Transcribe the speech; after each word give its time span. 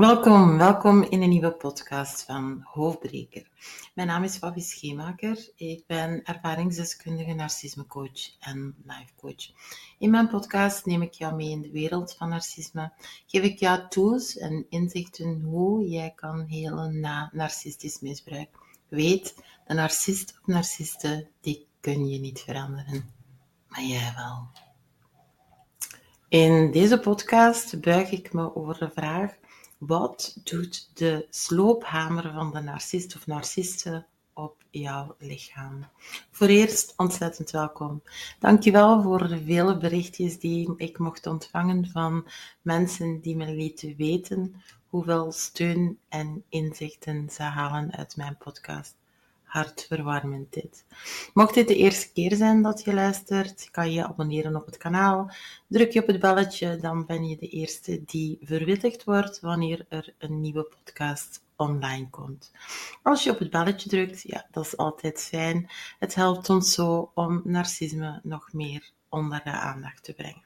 Welkom, 0.00 0.58
welkom 0.58 1.02
in 1.02 1.22
een 1.22 1.28
nieuwe 1.28 1.52
podcast 1.52 2.22
van 2.22 2.60
Hoofdbreker. 2.64 3.46
Mijn 3.94 4.08
naam 4.08 4.22
is 4.22 4.36
Fabi 4.36 4.60
Scheemaker. 4.60 5.50
Ik 5.56 5.86
ben 5.86 6.24
ervaringsdeskundige 6.24 7.34
narcismecoach 7.34 8.38
en 8.38 8.74
lifecoach. 8.86 9.50
In 9.98 10.10
mijn 10.10 10.28
podcast 10.28 10.86
neem 10.86 11.02
ik 11.02 11.12
jou 11.12 11.34
mee 11.34 11.50
in 11.50 11.62
de 11.62 11.70
wereld 11.70 12.14
van 12.14 12.28
narcisme. 12.28 12.92
Geef 13.26 13.42
ik 13.42 13.58
jou 13.58 13.88
tools 13.88 14.38
en 14.38 14.66
inzichten 14.68 15.40
hoe 15.40 15.88
jij 15.88 16.12
kan 16.16 16.44
helen 16.48 17.00
na 17.00 17.30
narcistisch 17.32 18.00
misbruik. 18.00 18.48
Weet, 18.88 19.34
de 19.66 19.74
narcist 19.74 20.38
of 20.40 20.46
narciste, 20.46 21.26
die 21.40 21.66
kun 21.80 22.08
je 22.08 22.18
niet 22.18 22.40
veranderen. 22.40 23.12
Maar 23.68 23.84
jij 23.84 24.12
wel. 24.16 24.48
In 26.28 26.70
deze 26.70 26.98
podcast 26.98 27.80
buig 27.80 28.10
ik 28.10 28.32
me 28.32 28.56
over 28.56 28.78
de 28.78 28.90
vraag 28.90 29.38
wat 29.80 30.36
doet 30.44 30.90
de 30.94 31.26
sloophamer 31.30 32.32
van 32.32 32.52
de 32.52 32.60
narcist 32.60 33.16
of 33.16 33.26
narciste 33.26 34.06
op 34.32 34.64
jouw 34.70 35.14
lichaam? 35.18 35.86
Voor 36.30 36.46
eerst 36.46 36.94
ontzettend 36.96 37.50
welkom. 37.50 38.02
Dankjewel 38.38 39.02
voor 39.02 39.28
de 39.28 39.44
vele 39.44 39.76
berichtjes 39.76 40.38
die 40.38 40.72
ik 40.76 40.98
mocht 40.98 41.26
ontvangen 41.26 41.88
van 41.88 42.26
mensen 42.62 43.20
die 43.20 43.36
me 43.36 43.54
lieten 43.54 43.96
weten 43.96 44.62
hoeveel 44.86 45.32
steun 45.32 45.98
en 46.08 46.44
inzichten 46.48 47.30
ze 47.30 47.42
halen 47.42 47.92
uit 47.92 48.16
mijn 48.16 48.36
podcast 48.36 48.99
hartverwarmend 49.50 50.52
dit. 50.52 50.84
Mocht 51.34 51.54
dit 51.54 51.68
de 51.68 51.76
eerste 51.76 52.12
keer 52.12 52.36
zijn 52.36 52.62
dat 52.62 52.84
je 52.84 52.94
luistert, 52.94 53.68
kan 53.70 53.92
je 53.92 54.06
abonneren 54.06 54.56
op 54.56 54.66
het 54.66 54.76
kanaal. 54.76 55.30
Druk 55.66 55.92
je 55.92 56.00
op 56.00 56.06
het 56.06 56.20
belletje, 56.20 56.76
dan 56.76 57.06
ben 57.06 57.28
je 57.28 57.36
de 57.36 57.48
eerste 57.48 58.02
die 58.04 58.38
verwittigd 58.42 59.04
wordt 59.04 59.40
wanneer 59.40 59.86
er 59.88 60.14
een 60.18 60.40
nieuwe 60.40 60.62
podcast 60.62 61.42
online 61.56 62.10
komt. 62.10 62.52
Als 63.02 63.24
je 63.24 63.30
op 63.30 63.38
het 63.38 63.50
belletje 63.50 63.88
drukt, 63.88 64.22
ja, 64.22 64.46
dat 64.50 64.64
is 64.64 64.76
altijd 64.76 65.22
fijn. 65.22 65.70
Het 65.98 66.14
helpt 66.14 66.50
ons 66.50 66.74
zo 66.74 67.10
om 67.14 67.40
narcisme 67.44 68.20
nog 68.22 68.52
meer 68.52 68.90
onder 69.08 69.40
de 69.44 69.50
aandacht 69.50 70.04
te 70.04 70.12
brengen. 70.12 70.44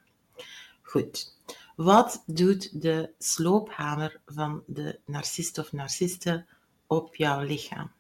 Goed. 0.83 1.33
Wat 1.77 2.23
doet 2.27 2.83
de 2.83 3.11
sloophamer 3.19 4.21
van 4.27 4.63
de 4.67 4.99
narcist 5.07 5.59
of 5.59 5.73
narciste 5.73 6.47
op 6.87 7.17
jouw 7.17 7.41
lichaam? 7.41 7.91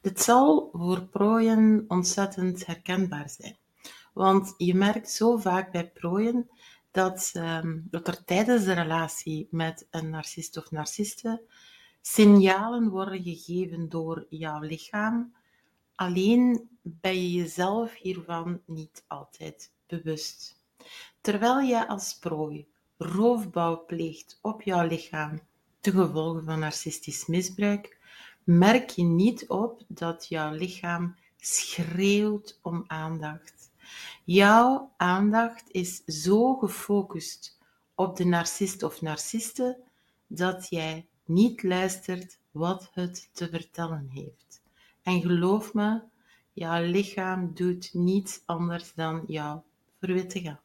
Dit 0.00 0.20
zal 0.20 0.70
voor 0.72 1.02
prooien 1.02 1.84
ontzettend 1.88 2.66
herkenbaar 2.66 3.30
zijn. 3.30 3.56
Want 4.12 4.54
je 4.56 4.74
merkt 4.74 5.10
zo 5.10 5.36
vaak 5.36 5.72
bij 5.72 5.90
prooien 5.90 6.50
dat, 6.90 7.30
ehm, 7.34 7.78
dat 7.82 8.08
er 8.08 8.24
tijdens 8.24 8.64
de 8.64 8.72
relatie 8.72 9.48
met 9.50 9.86
een 9.90 10.10
narcist 10.10 10.56
of 10.56 10.70
narciste 10.70 11.42
signalen 12.00 12.88
worden 12.88 13.22
gegeven 13.22 13.88
door 13.88 14.26
jouw 14.28 14.60
lichaam. 14.60 15.34
Alleen 15.94 16.68
ben 16.82 17.14
je 17.14 17.32
jezelf 17.32 17.94
hiervan 17.94 18.60
niet 18.66 19.04
altijd 19.06 19.72
bewust. 19.86 20.60
Terwijl 21.20 21.58
je 21.58 21.88
als 21.88 22.18
prooi 22.18 22.66
roofbouw 22.96 23.84
pleegt 23.84 24.38
op 24.42 24.62
jouw 24.62 24.86
lichaam 24.86 25.40
ten 25.80 25.92
gevolge 25.92 26.42
van 26.42 26.58
narcistisch 26.58 27.26
misbruik, 27.26 27.98
merk 28.44 28.90
je 28.90 29.02
niet 29.02 29.48
op 29.48 29.82
dat 29.88 30.26
jouw 30.28 30.52
lichaam 30.54 31.16
schreeuwt 31.36 32.58
om 32.62 32.84
aandacht. 32.86 33.70
Jouw 34.24 34.92
aandacht 34.96 35.64
is 35.70 36.04
zo 36.04 36.54
gefocust 36.54 37.58
op 37.94 38.16
de 38.16 38.24
narcist 38.24 38.82
of 38.82 39.00
narciste 39.00 39.78
dat 40.26 40.66
jij 40.70 41.06
niet 41.24 41.62
luistert 41.62 42.38
wat 42.50 42.90
het 42.92 43.28
te 43.32 43.48
vertellen 43.48 44.08
heeft. 44.10 44.62
En 45.02 45.20
geloof 45.20 45.74
me, 45.74 46.02
jouw 46.52 46.84
lichaam 46.84 47.54
doet 47.54 47.90
niets 47.94 48.42
anders 48.44 48.94
dan 48.94 49.24
jou 49.26 49.60
verwittigen. 49.98 50.60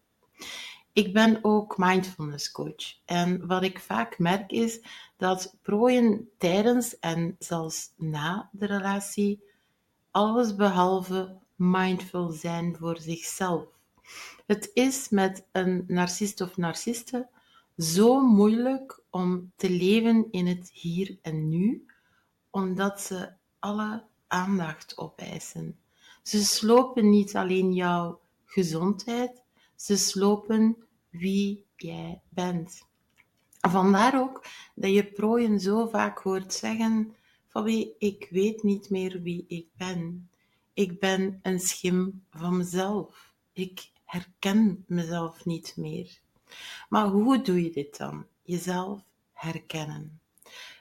Ik 0.97 1.13
ben 1.13 1.39
ook 1.41 1.77
mindfulness 1.77 2.51
coach. 2.51 2.97
En 3.05 3.47
wat 3.47 3.63
ik 3.63 3.79
vaak 3.79 4.19
merk 4.19 4.51
is 4.51 4.81
dat 5.17 5.55
prooien 5.61 6.29
tijdens 6.37 6.99
en 6.99 7.35
zelfs 7.39 7.93
na 7.95 8.49
de 8.51 8.65
relatie 8.65 9.43
alles 10.11 10.55
behalve 10.55 11.37
mindful 11.55 12.29
zijn 12.29 12.75
voor 12.79 12.97
zichzelf. 12.99 13.65
Het 14.45 14.71
is 14.73 15.09
met 15.09 15.45
een 15.51 15.83
narcist 15.87 16.41
of 16.41 16.57
narciste 16.57 17.27
zo 17.77 18.19
moeilijk 18.21 18.99
om 19.09 19.51
te 19.55 19.69
leven 19.69 20.27
in 20.31 20.47
het 20.47 20.69
hier 20.73 21.17
en 21.21 21.49
nu, 21.49 21.85
omdat 22.49 23.01
ze 23.01 23.29
alle 23.59 24.03
aandacht 24.27 24.97
opeisen. 24.97 25.79
Ze 26.23 26.43
slopen 26.43 27.09
niet 27.09 27.35
alleen 27.35 27.73
jouw 27.73 28.19
gezondheid, 28.45 29.41
ze 29.75 29.97
slopen 29.97 30.77
wie 31.09 31.65
jij 31.75 32.21
bent. 32.29 32.85
Vandaar 33.59 34.19
ook 34.19 34.45
dat 34.75 34.91
je 34.91 35.11
prooien 35.11 35.59
zo 35.59 35.87
vaak 35.87 36.19
hoort 36.19 36.53
zeggen 36.53 37.15
wie 37.63 37.95
ik 37.97 38.27
weet 38.29 38.63
niet 38.63 38.89
meer 38.89 39.21
wie 39.21 39.45
ik 39.47 39.67
ben. 39.77 40.29
Ik 40.73 40.99
ben 40.99 41.39
een 41.41 41.59
schim 41.59 42.23
van 42.29 42.57
mezelf. 42.57 43.33
Ik 43.53 43.89
herken 44.05 44.83
mezelf 44.87 45.45
niet 45.45 45.73
meer. 45.77 46.19
Maar 46.89 47.07
hoe 47.07 47.41
doe 47.41 47.63
je 47.63 47.71
dit 47.71 47.97
dan? 47.97 48.25
Jezelf 48.41 49.01
herkennen. 49.33 50.19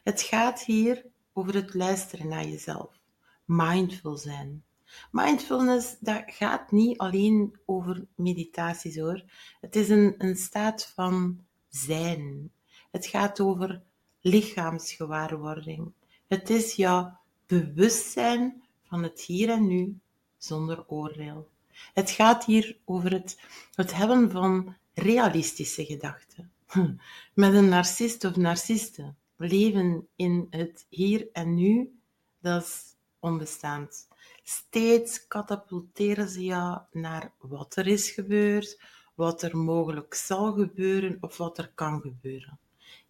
Het 0.03 0.23
gaat 0.23 0.65
hier 0.65 1.07
over 1.33 1.55
het 1.55 1.75
luisteren 1.75 2.29
naar 2.29 2.47
jezelf. 2.47 3.01
Mindful 3.45 4.17
zijn. 4.17 4.65
Mindfulness, 5.11 5.97
dat 6.01 6.23
gaat 6.27 6.71
niet 6.71 6.99
alleen 6.99 7.57
over 7.65 8.07
meditaties 8.15 8.97
hoor. 8.97 9.23
Het 9.61 9.77
is 9.77 9.89
een, 9.89 10.15
een 10.19 10.37
staat 10.37 10.93
van 10.95 11.45
zijn. 11.69 12.51
Het 12.91 13.07
gaat 13.07 13.41
over 13.41 13.83
lichaamsgewaarwording. 14.21 15.93
Het 16.27 16.51
is 16.51 16.75
jouw 16.75 17.19
bewustzijn 17.47 18.63
van 18.85 19.03
het 19.03 19.21
hier 19.21 19.49
en 19.51 19.67
nu 19.67 19.99
zonder 20.39 20.85
oordeel. 20.87 21.49
Het 21.95 22.11
gaat 22.11 22.45
hier 22.45 22.77
over 22.85 23.13
het, 23.13 23.41
het 23.75 23.95
hebben 23.95 24.31
van 24.31 24.77
realistische 24.95 25.85
gedachten. 25.85 26.51
Met 27.35 27.55
een 27.55 27.69
narcist 27.69 28.25
of 28.25 28.37
narciste 28.37 29.15
leven 29.37 30.09
in 30.17 30.47
het 30.51 30.87
hier 30.89 31.29
en 31.33 31.55
nu, 31.55 31.99
dat 32.41 32.63
is 32.63 32.95
onbestaand. 33.21 34.09
Steeds 34.49 35.27
katapulteren 35.27 36.29
ze 36.29 36.45
jou 36.45 36.81
naar 36.93 37.33
wat 37.39 37.77
er 37.77 37.87
is 37.87 38.11
gebeurd, 38.11 38.81
wat 39.15 39.43
er 39.43 39.57
mogelijk 39.57 40.15
zal 40.15 40.53
gebeuren 40.53 41.19
of 41.21 41.37
wat 41.37 41.59
er 41.59 41.73
kan 41.75 42.01
gebeuren. 42.01 42.59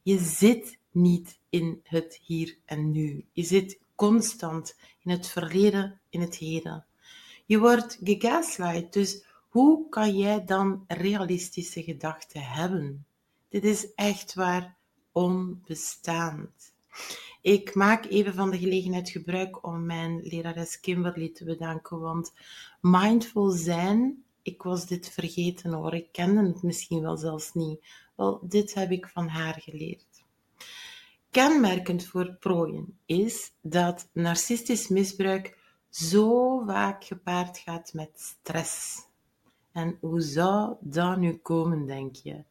Je 0.02 0.18
zit 0.18 0.78
niet 0.90 1.38
in 1.48 1.80
het 1.82 2.20
hier 2.22 2.58
en 2.64 2.90
nu. 2.90 3.26
Je 3.32 3.42
zit 3.42 3.78
constant 3.94 4.76
in 5.04 5.10
het 5.10 5.26
verleden, 5.26 6.00
in 6.08 6.20
het 6.20 6.36
heden. 6.36 6.86
Je 7.46 7.58
wordt 7.58 7.98
gegaslight, 8.02 8.92
dus 8.92 9.24
hoe 9.48 9.88
kan 9.88 10.16
jij 10.16 10.44
dan 10.44 10.84
realistische 10.86 11.82
gedachten 11.82 12.42
hebben? 12.42 13.06
Dit 13.48 13.64
is 13.64 13.94
echt 13.94 14.34
waar 14.34 14.76
onbestaand. 15.12 16.74
Ik 17.46 17.74
maak 17.74 18.04
even 18.04 18.34
van 18.34 18.50
de 18.50 18.58
gelegenheid 18.58 19.10
gebruik 19.10 19.66
om 19.66 19.86
mijn 19.86 20.20
lerares 20.22 20.80
Kimberly 20.80 21.28
te 21.28 21.44
bedanken, 21.44 22.00
want 22.00 22.32
mindful 22.80 23.50
zijn, 23.50 24.24
ik 24.42 24.62
was 24.62 24.86
dit 24.86 25.08
vergeten 25.08 25.72
hoor, 25.72 25.94
ik 25.94 26.12
kende 26.12 26.46
het 26.46 26.62
misschien 26.62 27.00
wel 27.00 27.16
zelfs 27.16 27.52
niet. 27.54 27.84
Wel, 28.16 28.40
dit 28.42 28.74
heb 28.74 28.90
ik 28.90 29.08
van 29.08 29.28
haar 29.28 29.60
geleerd. 29.60 30.24
Kenmerkend 31.30 32.04
voor 32.04 32.36
prooien 32.40 32.98
is 33.04 33.52
dat 33.60 34.08
narcistisch 34.12 34.88
misbruik 34.88 35.58
zo 35.88 36.62
vaak 36.66 37.04
gepaard 37.04 37.58
gaat 37.58 37.92
met 37.92 38.10
stress. 38.14 39.02
En 39.72 39.98
hoe 40.00 40.20
zou 40.20 40.76
dat 40.80 41.16
nu 41.16 41.36
komen, 41.36 41.86
denk 41.86 42.16
je? 42.16 42.44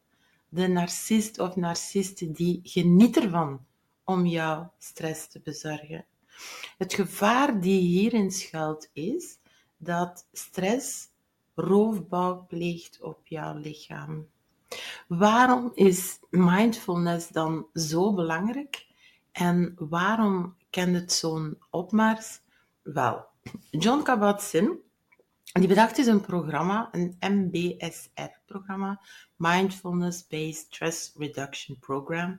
De 0.48 0.66
narcist 0.66 1.38
of 1.38 1.56
narciste 1.56 2.32
die 2.32 2.60
geniet 2.62 3.16
ervan 3.16 3.66
om 4.06 4.26
jouw 4.26 4.72
stress 4.78 5.28
te 5.28 5.40
bezorgen. 5.40 6.06
Het 6.78 6.94
gevaar 6.94 7.60
die 7.60 7.80
hierin 7.80 8.30
schuilt 8.30 8.90
is 8.92 9.38
dat 9.76 10.26
stress 10.32 11.08
roofbouw 11.54 12.46
pleegt 12.46 13.02
op 13.02 13.26
jouw 13.26 13.56
lichaam. 13.56 14.28
Waarom 15.08 15.70
is 15.74 16.18
mindfulness 16.30 17.28
dan 17.28 17.66
zo 17.72 18.14
belangrijk 18.14 18.86
en 19.32 19.74
waarom 19.78 20.56
kent 20.70 20.94
het 20.94 21.12
zo'n 21.12 21.58
opmars? 21.70 22.40
Wel, 22.82 23.24
John 23.70 24.02
Kabat-Zinn 24.02 24.80
die 25.60 25.68
bedacht 25.68 25.98
is 25.98 26.06
een 26.06 26.20
programma, 26.20 26.88
een 26.92 27.16
MBSR-programma, 27.20 29.00
Mindfulness 29.36 30.26
Based 30.26 30.66
Stress 30.66 31.12
Reduction 31.16 31.78
Program, 31.78 32.38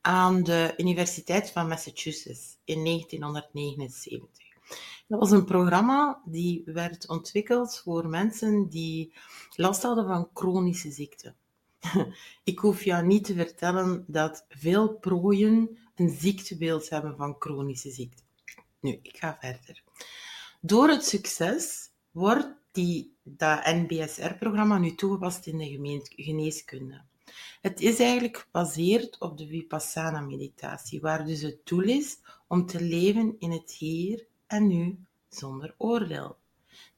aan 0.00 0.42
de 0.42 0.74
Universiteit 0.76 1.50
van 1.50 1.68
Massachusetts 1.68 2.58
in 2.64 2.84
1979. 2.84 4.44
Dat 5.08 5.20
was 5.20 5.30
een 5.30 5.44
programma 5.44 6.22
die 6.24 6.62
werd 6.64 7.08
ontwikkeld 7.08 7.80
voor 7.84 8.08
mensen 8.08 8.68
die 8.68 9.14
last 9.56 9.82
hadden 9.82 10.06
van 10.06 10.30
chronische 10.34 10.90
ziekten. 10.90 11.36
Ik 12.44 12.58
hoef 12.58 12.84
jou 12.84 13.06
niet 13.06 13.24
te 13.24 13.34
vertellen 13.34 14.04
dat 14.06 14.46
veel 14.48 14.88
prooien 14.94 15.78
een 15.94 16.10
ziektebeeld 16.10 16.88
hebben 16.88 17.16
van 17.16 17.36
chronische 17.38 17.90
ziekte. 17.90 18.22
Nu, 18.80 18.98
ik 19.02 19.16
ga 19.16 19.36
verder. 19.40 19.82
Door 20.60 20.88
het 20.88 21.04
succes 21.04 21.90
wordt 22.16 22.48
die, 22.72 23.16
dat 23.22 23.64
NBSR-programma 23.64 24.78
nu 24.78 24.94
toegepast 24.94 25.46
in 25.46 25.58
de 25.58 26.00
geneeskunde. 26.16 27.02
Het 27.60 27.80
is 27.80 27.98
eigenlijk 27.98 28.36
gebaseerd 28.36 29.20
op 29.20 29.38
de 29.38 29.46
Vipassana-meditatie, 29.46 31.00
waar 31.00 31.24
dus 31.24 31.42
het 31.42 31.66
doel 31.66 31.82
is 31.82 32.18
om 32.46 32.66
te 32.66 32.80
leven 32.80 33.36
in 33.38 33.50
het 33.50 33.70
hier 33.70 34.26
en 34.46 34.66
nu 34.66 34.98
zonder 35.28 35.74
oordeel. 35.78 36.36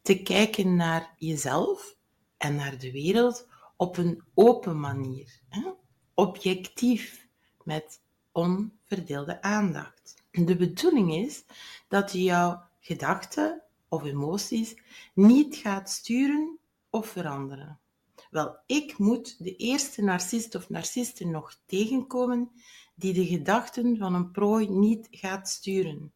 Te 0.03 0.23
kijken 0.23 0.77
naar 0.77 1.15
jezelf 1.17 1.97
en 2.37 2.55
naar 2.55 2.79
de 2.79 2.93
wereld 2.93 3.49
op 3.77 3.97
een 3.97 4.23
open 4.35 4.81
manier, 4.81 5.41
hè? 5.49 5.71
objectief, 6.15 7.29
met 7.65 8.01
onverdeelde 8.33 9.43
aandacht. 9.43 10.15
De 10.31 10.57
bedoeling 10.57 11.15
is 11.15 11.45
dat 11.89 12.13
je 12.13 12.23
jouw 12.23 12.63
gedachten 12.81 13.63
of 13.89 14.05
emoties 14.05 14.77
niet 15.15 15.57
gaat 15.57 15.91
sturen 15.91 16.59
of 16.91 17.07
veranderen. 17.07 17.81
Wel, 18.31 18.59
ik 18.67 18.99
moet 18.99 19.37
de 19.39 19.57
eerste 19.57 20.03
narcist 20.03 20.55
of 20.55 20.69
narciste 20.69 21.27
nog 21.27 21.61
tegenkomen 21.67 22.51
die 22.95 23.13
de 23.13 23.27
gedachten 23.27 23.97
van 23.97 24.15
een 24.15 24.31
prooi 24.31 24.69
niet 24.69 25.09
gaat 25.11 25.49
sturen. 25.49 26.13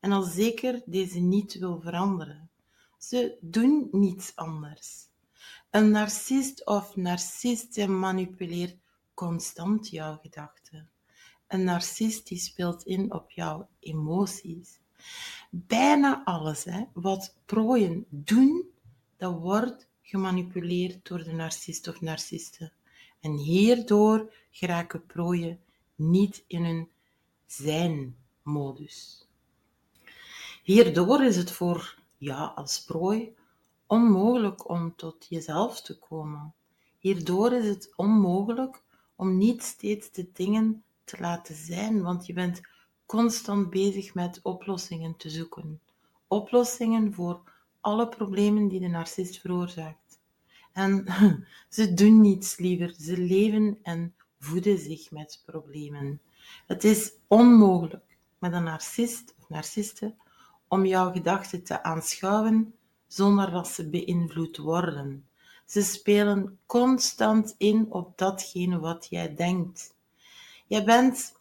En 0.00 0.12
al 0.12 0.22
zeker 0.22 0.82
deze 0.86 1.18
niet 1.18 1.58
wil 1.58 1.80
veranderen. 1.80 2.50
Ze 2.98 3.36
doen 3.40 3.88
niets 3.90 4.36
anders. 4.36 5.08
Een 5.70 5.90
narcist 5.90 6.66
of 6.66 6.96
narciste 6.96 7.88
manipuleert 7.88 8.76
constant 9.14 9.88
jouw 9.88 10.18
gedachten. 10.22 10.90
Een 11.46 11.64
narcist 11.64 12.28
die 12.28 12.38
speelt 12.38 12.82
in 12.82 13.12
op 13.12 13.30
jouw 13.30 13.68
emoties. 13.78 14.79
Bijna 15.50 16.24
alles 16.24 16.64
hè, 16.64 16.84
wat 16.92 17.34
prooien 17.44 18.06
doen, 18.08 18.70
dat 19.16 19.38
wordt 19.40 19.88
gemanipuleerd 20.02 21.08
door 21.08 21.24
de 21.24 21.32
narcist 21.32 21.88
of 21.88 22.00
narciste. 22.00 22.72
En 23.20 23.36
hierdoor 23.36 24.32
geraken 24.50 25.06
prooien 25.06 25.60
niet 25.94 26.44
in 26.46 26.64
hun 26.64 26.88
zijn-modus. 27.46 29.26
Hierdoor 30.62 31.24
is 31.24 31.36
het 31.36 31.50
voor 31.50 31.98
ja 32.18 32.44
als 32.44 32.84
prooi 32.84 33.34
onmogelijk 33.86 34.68
om 34.68 34.96
tot 34.96 35.26
jezelf 35.28 35.80
te 35.80 35.98
komen. 35.98 36.54
Hierdoor 36.98 37.52
is 37.52 37.66
het 37.66 37.92
onmogelijk 37.96 38.82
om 39.16 39.36
niet 39.36 39.62
steeds 39.62 40.10
de 40.10 40.30
dingen 40.32 40.82
te 41.04 41.16
laten 41.20 41.54
zijn, 41.54 42.02
want 42.02 42.26
je 42.26 42.32
bent 42.32 42.60
constant 43.10 43.70
bezig 43.70 44.14
met 44.14 44.40
oplossingen 44.42 45.16
te 45.16 45.30
zoeken. 45.30 45.80
Oplossingen 46.28 47.14
voor 47.14 47.40
alle 47.80 48.08
problemen 48.08 48.68
die 48.68 48.80
de 48.80 48.88
narcist 48.88 49.40
veroorzaakt. 49.40 50.18
En 50.72 51.06
ze 51.68 51.94
doen 51.94 52.20
niets 52.20 52.56
liever, 52.58 52.94
ze 53.00 53.18
leven 53.18 53.78
en 53.82 54.14
voeden 54.38 54.78
zich 54.78 55.10
met 55.10 55.42
problemen. 55.46 56.20
Het 56.66 56.84
is 56.84 57.12
onmogelijk 57.26 58.16
met 58.38 58.52
een 58.52 58.64
narcist 58.64 59.34
of 59.38 59.48
narciste 59.48 60.14
om 60.68 60.86
jouw 60.86 61.12
gedachten 61.12 61.62
te 61.62 61.82
aanschouwen 61.82 62.74
zonder 63.06 63.50
dat 63.50 63.68
ze 63.68 63.88
beïnvloed 63.88 64.56
worden. 64.56 65.26
Ze 65.66 65.82
spelen 65.82 66.58
constant 66.66 67.54
in 67.58 67.86
op 67.88 68.18
datgene 68.18 68.78
wat 68.78 69.06
jij 69.10 69.34
denkt. 69.34 69.94
Je 70.66 70.84
bent, 70.84 71.38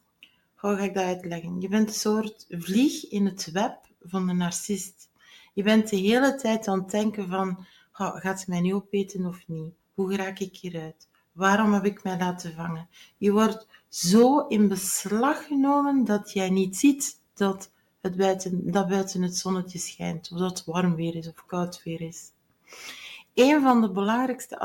hoe 0.60 0.76
ga 0.76 0.84
ik 0.84 0.94
dat 0.94 1.04
uitleggen? 1.04 1.62
Je 1.62 1.68
bent 1.68 1.88
een 1.88 1.94
soort 1.94 2.46
vlieg 2.50 3.10
in 3.10 3.26
het 3.26 3.52
web 3.52 3.78
van 4.02 4.28
de 4.28 4.34
narcist. 4.34 5.10
Je 5.54 5.64
bent 5.64 5.90
de 5.90 5.96
hele 5.96 6.36
tijd 6.36 6.68
aan 6.68 6.80
het 6.80 6.92
denken 6.92 7.28
van, 7.28 7.66
gaat 7.92 8.40
ze 8.40 8.46
mij 8.50 8.62
nu 8.62 8.74
opeten 8.74 9.26
of 9.26 9.48
niet? 9.48 9.74
Hoe 9.94 10.16
raak 10.16 10.40
ik 10.40 10.58
hieruit? 10.58 11.08
Waarom 11.32 11.74
heb 11.74 11.86
ik 11.86 12.04
mij 12.04 12.18
laten 12.18 12.54
vangen? 12.54 12.90
Je 13.18 13.32
wordt 13.32 13.68
zo 13.90 14.48
in 14.48 14.68
beslag 14.68 15.46
genomen 15.46 16.06
dat 16.06 16.32
jij 16.32 16.50
niet 16.50 16.78
ziet 16.78 17.22
dat 17.34 17.72
het 18.02 18.16
buiten, 18.16 18.72
dat 18.72 18.88
buiten 18.88 19.22
het 19.22 19.38
zonnetje 19.38 19.80
schijnt, 19.80 20.32
of 20.32 20.40
dat 20.40 20.58
het 20.58 20.66
warm 20.66 20.96
weer 20.96 21.16
is 21.16 21.28
of 21.28 21.46
koud 21.46 21.84
weer 21.84 22.02
is. 22.02 22.32
Een 23.34 23.62
van 23.62 23.82
de 23.82 23.92
belangrijkste 23.92 24.60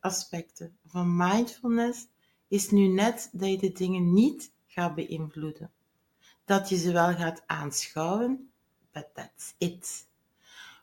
aspecten 0.00 0.76
van 0.86 1.16
mindfulness 1.16 2.06
is 2.48 2.70
nu 2.70 2.86
net 2.86 3.28
dat 3.32 3.48
je 3.48 3.58
de 3.58 3.72
dingen 3.72 4.12
niet 4.12 4.51
gaat 4.72 4.94
beïnvloeden. 4.94 5.70
Dat 6.44 6.68
je 6.68 6.76
ze 6.76 6.92
wel 6.92 7.14
gaat 7.14 7.42
aanschouwen, 7.46 8.52
but 8.92 9.08
that's 9.14 9.54
it. 9.58 10.06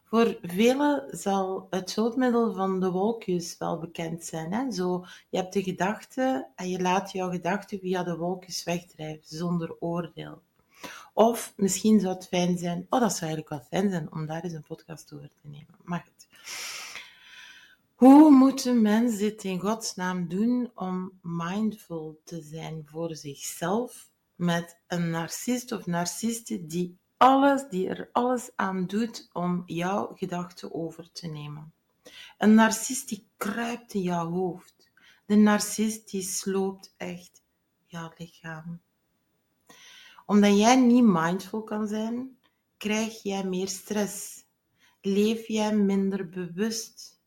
Voor 0.04 0.38
velen 0.42 1.18
zal 1.18 1.68
het 1.70 1.96
hulpmiddel 1.96 2.54
van 2.54 2.80
de 2.80 2.92
wolkjes 2.92 3.58
wel 3.58 3.80
bekend 3.80 4.26
zijn. 4.26 4.54
Hè? 4.54 4.72
Zo, 4.72 5.06
je 5.30 5.38
hebt 5.38 5.54
de 5.54 5.64
gedachte 5.64 6.48
en 6.56 6.70
je 6.70 6.82
laat 6.82 7.12
jouw 7.12 7.30
gedachten 7.30 7.80
via 7.80 8.04
de 8.04 8.18
wolkjes 8.18 8.64
wegdrijven, 8.64 9.38
zonder 9.38 9.76
oordeel. 9.80 10.42
Of 11.14 11.54
misschien 11.56 12.00
zou 12.00 12.14
het 12.14 12.28
fijn 12.28 12.58
zijn, 12.58 12.88
oh 12.90 13.00
dat 13.00 13.16
zou 13.16 13.32
eigenlijk 13.32 13.50
wel 13.50 13.80
fijn 13.80 13.92
zijn 13.92 14.12
om 14.12 14.26
daar 14.26 14.44
eens 14.44 14.54
een 14.54 14.64
podcast 14.68 15.14
over 15.14 15.30
te 15.42 15.48
nemen. 15.48 15.76
Maar 15.84 16.06
goed. 16.06 16.28
Hoe 18.00 18.32
moeten 18.32 18.82
mensen 18.82 19.20
dit 19.20 19.44
in 19.44 19.60
godsnaam 19.60 20.28
doen 20.28 20.72
om 20.76 21.20
mindful 21.22 22.22
te 22.24 22.42
zijn 22.42 22.82
voor 22.86 23.16
zichzelf 23.16 24.10
met 24.36 24.80
een 24.88 25.10
narcist 25.10 25.72
of 25.72 25.86
narciste 25.86 26.66
die 26.66 26.98
alles, 27.18 27.70
die 27.70 27.90
er 27.90 28.10
alles 28.12 28.50
aan 28.56 28.88
doet 28.88 29.30
om 29.34 29.64
jouw 29.66 30.12
gedachten 30.16 30.74
over 30.74 31.12
te 31.12 31.28
nemen? 31.28 31.74
Een 32.38 32.54
narcist 32.54 33.10
die 33.10 33.28
kruipt 33.38 33.94
in 33.94 34.02
jouw 34.02 34.30
hoofd. 34.30 34.92
De 35.26 35.36
narcist 35.36 36.10
die 36.12 36.22
sloopt 36.22 36.94
echt 36.98 37.42
jouw 37.86 38.12
lichaam 38.18 38.82
omdat 40.26 40.58
jij 40.58 40.76
niet 40.76 41.04
mindful 41.04 41.64
kan 41.64 41.88
zijn, 41.88 42.38
krijg 42.78 43.24
jij 43.24 43.44
meer 43.44 43.68
stress. 43.68 44.46
Leef 45.02 45.48
jij 45.48 45.76
minder 45.76 46.30
bewust? 46.30 47.19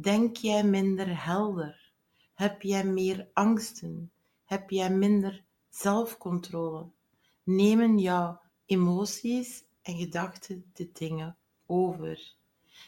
Denk 0.00 0.36
jij 0.36 0.64
minder 0.64 1.24
helder? 1.24 1.92
Heb 2.34 2.62
jij 2.62 2.84
meer 2.84 3.28
angsten? 3.32 4.10
Heb 4.44 4.70
jij 4.70 4.90
minder 4.90 5.44
zelfcontrole? 5.68 6.86
Nemen 7.42 7.98
jouw 7.98 8.40
emoties 8.66 9.64
en 9.82 9.96
gedachten 9.96 10.64
de 10.72 10.90
dingen 10.92 11.36
over? 11.66 12.34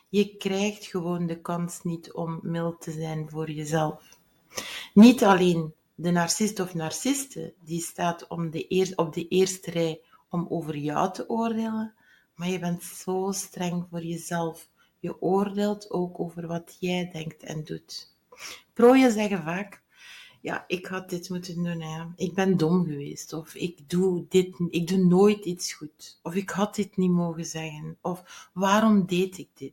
Je 0.08 0.36
krijgt 0.36 0.84
gewoon 0.84 1.26
de 1.26 1.40
kans 1.40 1.82
niet 1.82 2.12
om 2.12 2.38
mild 2.42 2.80
te 2.80 2.90
zijn 2.90 3.30
voor 3.30 3.50
jezelf. 3.50 4.18
Niet 4.94 5.24
alleen 5.24 5.74
de 5.94 6.10
narcist 6.10 6.60
of 6.60 6.74
narciste, 6.74 7.54
die 7.64 7.80
staat 7.80 8.28
om 8.28 8.50
de 8.50 8.92
op 8.96 9.12
de 9.14 9.28
eerste 9.28 9.70
rij 9.70 10.00
om 10.28 10.46
over 10.48 10.76
jou 10.76 11.12
te 11.12 11.28
oordelen, 11.28 11.94
maar 12.34 12.48
je 12.48 12.58
bent 12.58 12.82
zo 12.82 13.32
streng 13.32 13.86
voor 13.90 14.04
jezelf. 14.04 14.69
Je 15.00 15.22
oordeelt 15.22 15.90
ook 15.90 16.20
over 16.20 16.46
wat 16.46 16.76
jij 16.80 17.10
denkt 17.12 17.42
en 17.42 17.64
doet. 17.64 18.14
Prooien 18.72 19.12
zeggen 19.12 19.42
vaak, 19.42 19.82
ja, 20.40 20.64
ik 20.66 20.86
had 20.86 21.10
dit 21.10 21.28
moeten 21.28 21.62
doen, 21.62 21.80
hè. 21.80 22.04
ik 22.16 22.34
ben 22.34 22.56
dom 22.56 22.84
geweest, 22.84 23.32
of 23.32 23.54
ik 23.54 23.90
doe 23.90 24.26
dit, 24.28 24.56
ik 24.70 24.88
doe 24.88 25.04
nooit 25.04 25.44
iets 25.44 25.72
goed, 25.72 26.18
of 26.22 26.34
ik 26.34 26.50
had 26.50 26.74
dit 26.74 26.96
niet 26.96 27.10
mogen 27.10 27.44
zeggen, 27.44 27.98
of 28.00 28.48
waarom 28.52 29.06
deed 29.06 29.38
ik 29.38 29.48
dit? 29.54 29.72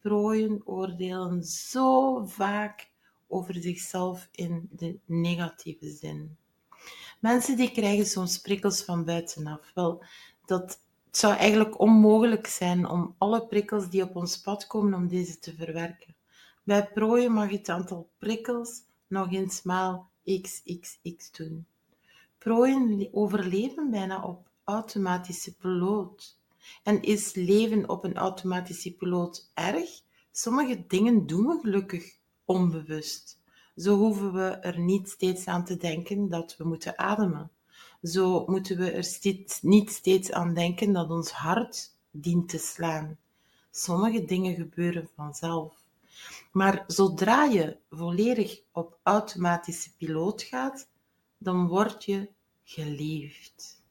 Prooien 0.00 0.62
oordelen 0.64 1.44
zo 1.44 2.24
vaak 2.24 2.90
over 3.26 3.54
zichzelf 3.54 4.28
in 4.32 4.68
de 4.70 4.98
negatieve 5.04 5.90
zin. 5.90 6.36
Mensen 7.20 7.56
die 7.56 7.70
krijgen 7.70 8.06
soms 8.06 8.40
prikkels 8.40 8.82
van 8.82 9.04
buitenaf. 9.04 9.70
Wel, 9.74 10.04
dat 10.46 10.78
het 11.14 11.22
zou 11.22 11.34
eigenlijk 11.34 11.80
onmogelijk 11.80 12.46
zijn 12.46 12.88
om 12.88 13.14
alle 13.18 13.46
prikkels 13.46 13.90
die 13.90 14.02
op 14.02 14.16
ons 14.16 14.40
pad 14.40 14.66
komen, 14.66 14.94
om 14.94 15.08
deze 15.08 15.38
te 15.38 15.54
verwerken. 15.54 16.14
Bij 16.62 16.86
prooien 16.86 17.32
mag 17.32 17.50
het 17.50 17.68
aantal 17.68 18.08
prikkels 18.18 18.82
nog 19.06 19.32
eens 19.32 19.62
maal 19.62 20.10
xxx 20.24 21.30
doen. 21.32 21.66
Prooien 22.38 23.08
overleven 23.12 23.90
bijna 23.90 24.22
op 24.22 24.48
automatische 24.64 25.54
piloot. 25.54 26.38
En 26.82 27.02
is 27.02 27.34
leven 27.34 27.88
op 27.88 28.04
een 28.04 28.16
automatische 28.16 28.94
piloot 28.94 29.50
erg? 29.54 30.00
Sommige 30.32 30.84
dingen 30.86 31.26
doen 31.26 31.46
we 31.46 31.58
gelukkig 31.60 32.18
onbewust. 32.44 33.40
Zo 33.76 33.96
hoeven 33.96 34.32
we 34.32 34.48
er 34.48 34.78
niet 34.78 35.08
steeds 35.08 35.46
aan 35.46 35.64
te 35.64 35.76
denken 35.76 36.28
dat 36.28 36.56
we 36.56 36.64
moeten 36.64 36.98
ademen. 36.98 37.50
Zo 38.04 38.44
moeten 38.46 38.76
we 38.76 38.90
er 38.90 39.06
niet 39.62 39.90
steeds 39.90 40.32
aan 40.32 40.54
denken 40.54 40.92
dat 40.92 41.10
ons 41.10 41.30
hart 41.30 41.96
dient 42.10 42.48
te 42.48 42.58
slaan. 42.58 43.18
Sommige 43.70 44.24
dingen 44.24 44.54
gebeuren 44.54 45.08
vanzelf. 45.16 45.74
Maar 46.52 46.84
zodra 46.86 47.44
je 47.44 47.76
volledig 47.90 48.60
op 48.72 48.98
automatische 49.02 49.96
piloot 49.96 50.42
gaat, 50.42 50.88
dan 51.38 51.66
word 51.66 52.04
je 52.04 52.28
geliefd. 52.64 53.82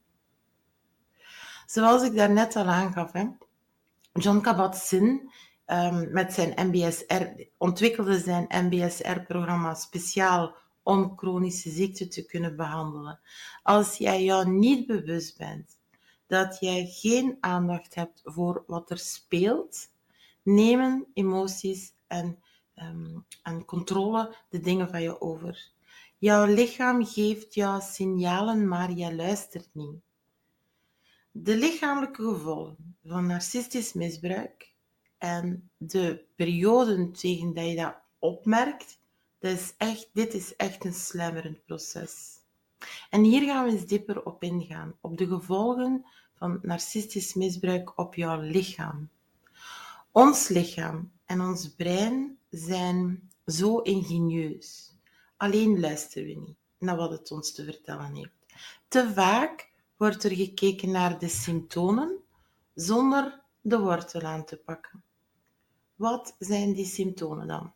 Zoals 1.66 2.02
ik 2.02 2.14
daarnet 2.14 2.56
al 2.56 2.66
aangaf, 2.66 3.12
John 4.12 4.40
Kabat-Zinn 4.40 5.30
um, 5.66 6.12
met 6.12 6.32
zijn 6.32 6.68
MBSR, 6.68 7.46
ontwikkelde 7.58 8.18
zijn 8.18 8.46
MBSR-programma 8.48 9.74
speciaal 9.74 10.54
om 10.84 11.12
chronische 11.16 11.70
ziekte 11.70 12.08
te 12.08 12.26
kunnen 12.26 12.56
behandelen. 12.56 13.20
Als 13.62 13.96
jij 13.96 14.24
jou 14.24 14.50
niet 14.50 14.86
bewust 14.86 15.38
bent 15.38 15.76
dat 16.26 16.60
jij 16.60 16.86
geen 16.86 17.36
aandacht 17.40 17.94
hebt 17.94 18.20
voor 18.24 18.64
wat 18.66 18.90
er 18.90 18.98
speelt, 18.98 19.90
nemen 20.42 21.06
emoties 21.14 21.92
en, 22.06 22.38
um, 22.76 23.24
en 23.42 23.64
controle 23.64 24.34
de 24.48 24.60
dingen 24.60 24.88
van 24.88 25.02
je 25.02 25.20
over. 25.20 25.72
Jouw 26.18 26.46
lichaam 26.46 27.06
geeft 27.06 27.54
jou 27.54 27.80
signalen, 27.82 28.68
maar 28.68 28.92
jij 28.92 29.14
luistert 29.14 29.68
niet. 29.72 30.00
De 31.30 31.56
lichamelijke 31.56 32.22
gevolgen 32.22 32.96
van 33.04 33.26
narcistisch 33.26 33.92
misbruik 33.92 34.72
en 35.18 35.70
de 35.76 36.24
perioden 36.34 37.12
tegen 37.12 37.54
dat 37.54 37.66
je 37.66 37.76
dat 37.76 37.96
opmerkt, 38.18 38.98
dat 39.44 39.52
is 39.52 39.74
echt, 39.76 40.08
dit 40.12 40.34
is 40.34 40.56
echt 40.56 40.84
een 40.84 40.94
slijmerend 40.94 41.64
proces. 41.64 42.38
En 43.10 43.22
hier 43.22 43.42
gaan 43.42 43.64
we 43.64 43.70
eens 43.70 43.86
dieper 43.86 44.24
op 44.24 44.42
ingaan, 44.42 44.94
op 45.00 45.18
de 45.18 45.26
gevolgen 45.26 46.06
van 46.34 46.58
narcistisch 46.62 47.34
misbruik 47.34 47.98
op 47.98 48.14
jouw 48.14 48.40
lichaam. 48.40 49.08
Ons 50.10 50.48
lichaam 50.48 51.12
en 51.24 51.40
ons 51.40 51.74
brein 51.74 52.38
zijn 52.50 53.30
zo 53.46 53.78
ingenieus. 53.78 54.96
Alleen 55.36 55.80
luisteren 55.80 56.28
we 56.28 56.34
niet 56.34 56.56
naar 56.78 56.96
wat 56.96 57.10
het 57.10 57.30
ons 57.30 57.52
te 57.52 57.64
vertellen 57.64 58.14
heeft. 58.14 58.34
Te 58.88 59.12
vaak 59.14 59.70
wordt 59.96 60.24
er 60.24 60.34
gekeken 60.34 60.90
naar 60.90 61.18
de 61.18 61.28
symptomen 61.28 62.18
zonder 62.74 63.42
de 63.60 63.78
wortel 63.78 64.22
aan 64.22 64.44
te 64.44 64.56
pakken. 64.56 65.02
Wat 65.94 66.36
zijn 66.38 66.72
die 66.72 66.86
symptomen 66.86 67.46
dan? 67.46 67.72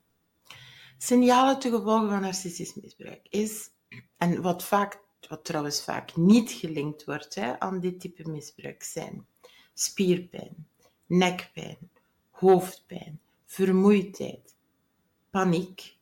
Signalen 1.01 1.59
te 1.59 1.71
gevolgen 1.71 2.09
van 2.09 2.21
narcistisch 2.21 2.75
misbruik 2.75 3.27
is, 3.29 3.71
en 4.17 4.43
wat, 4.43 4.65
vaak, 4.65 5.01
wat 5.29 5.45
trouwens 5.45 5.85
vaak 5.85 6.17
niet 6.17 6.51
gelinkt 6.51 7.05
wordt 7.05 7.35
hè, 7.35 7.61
aan 7.61 7.81
dit 7.81 8.01
type 8.01 8.31
misbruik, 8.31 8.83
zijn 8.83 9.27
spierpijn, 9.75 10.69
nekpijn, 11.07 11.79
hoofdpijn, 12.31 13.21
vermoeidheid, 13.45 14.57
paniek, 15.31 15.97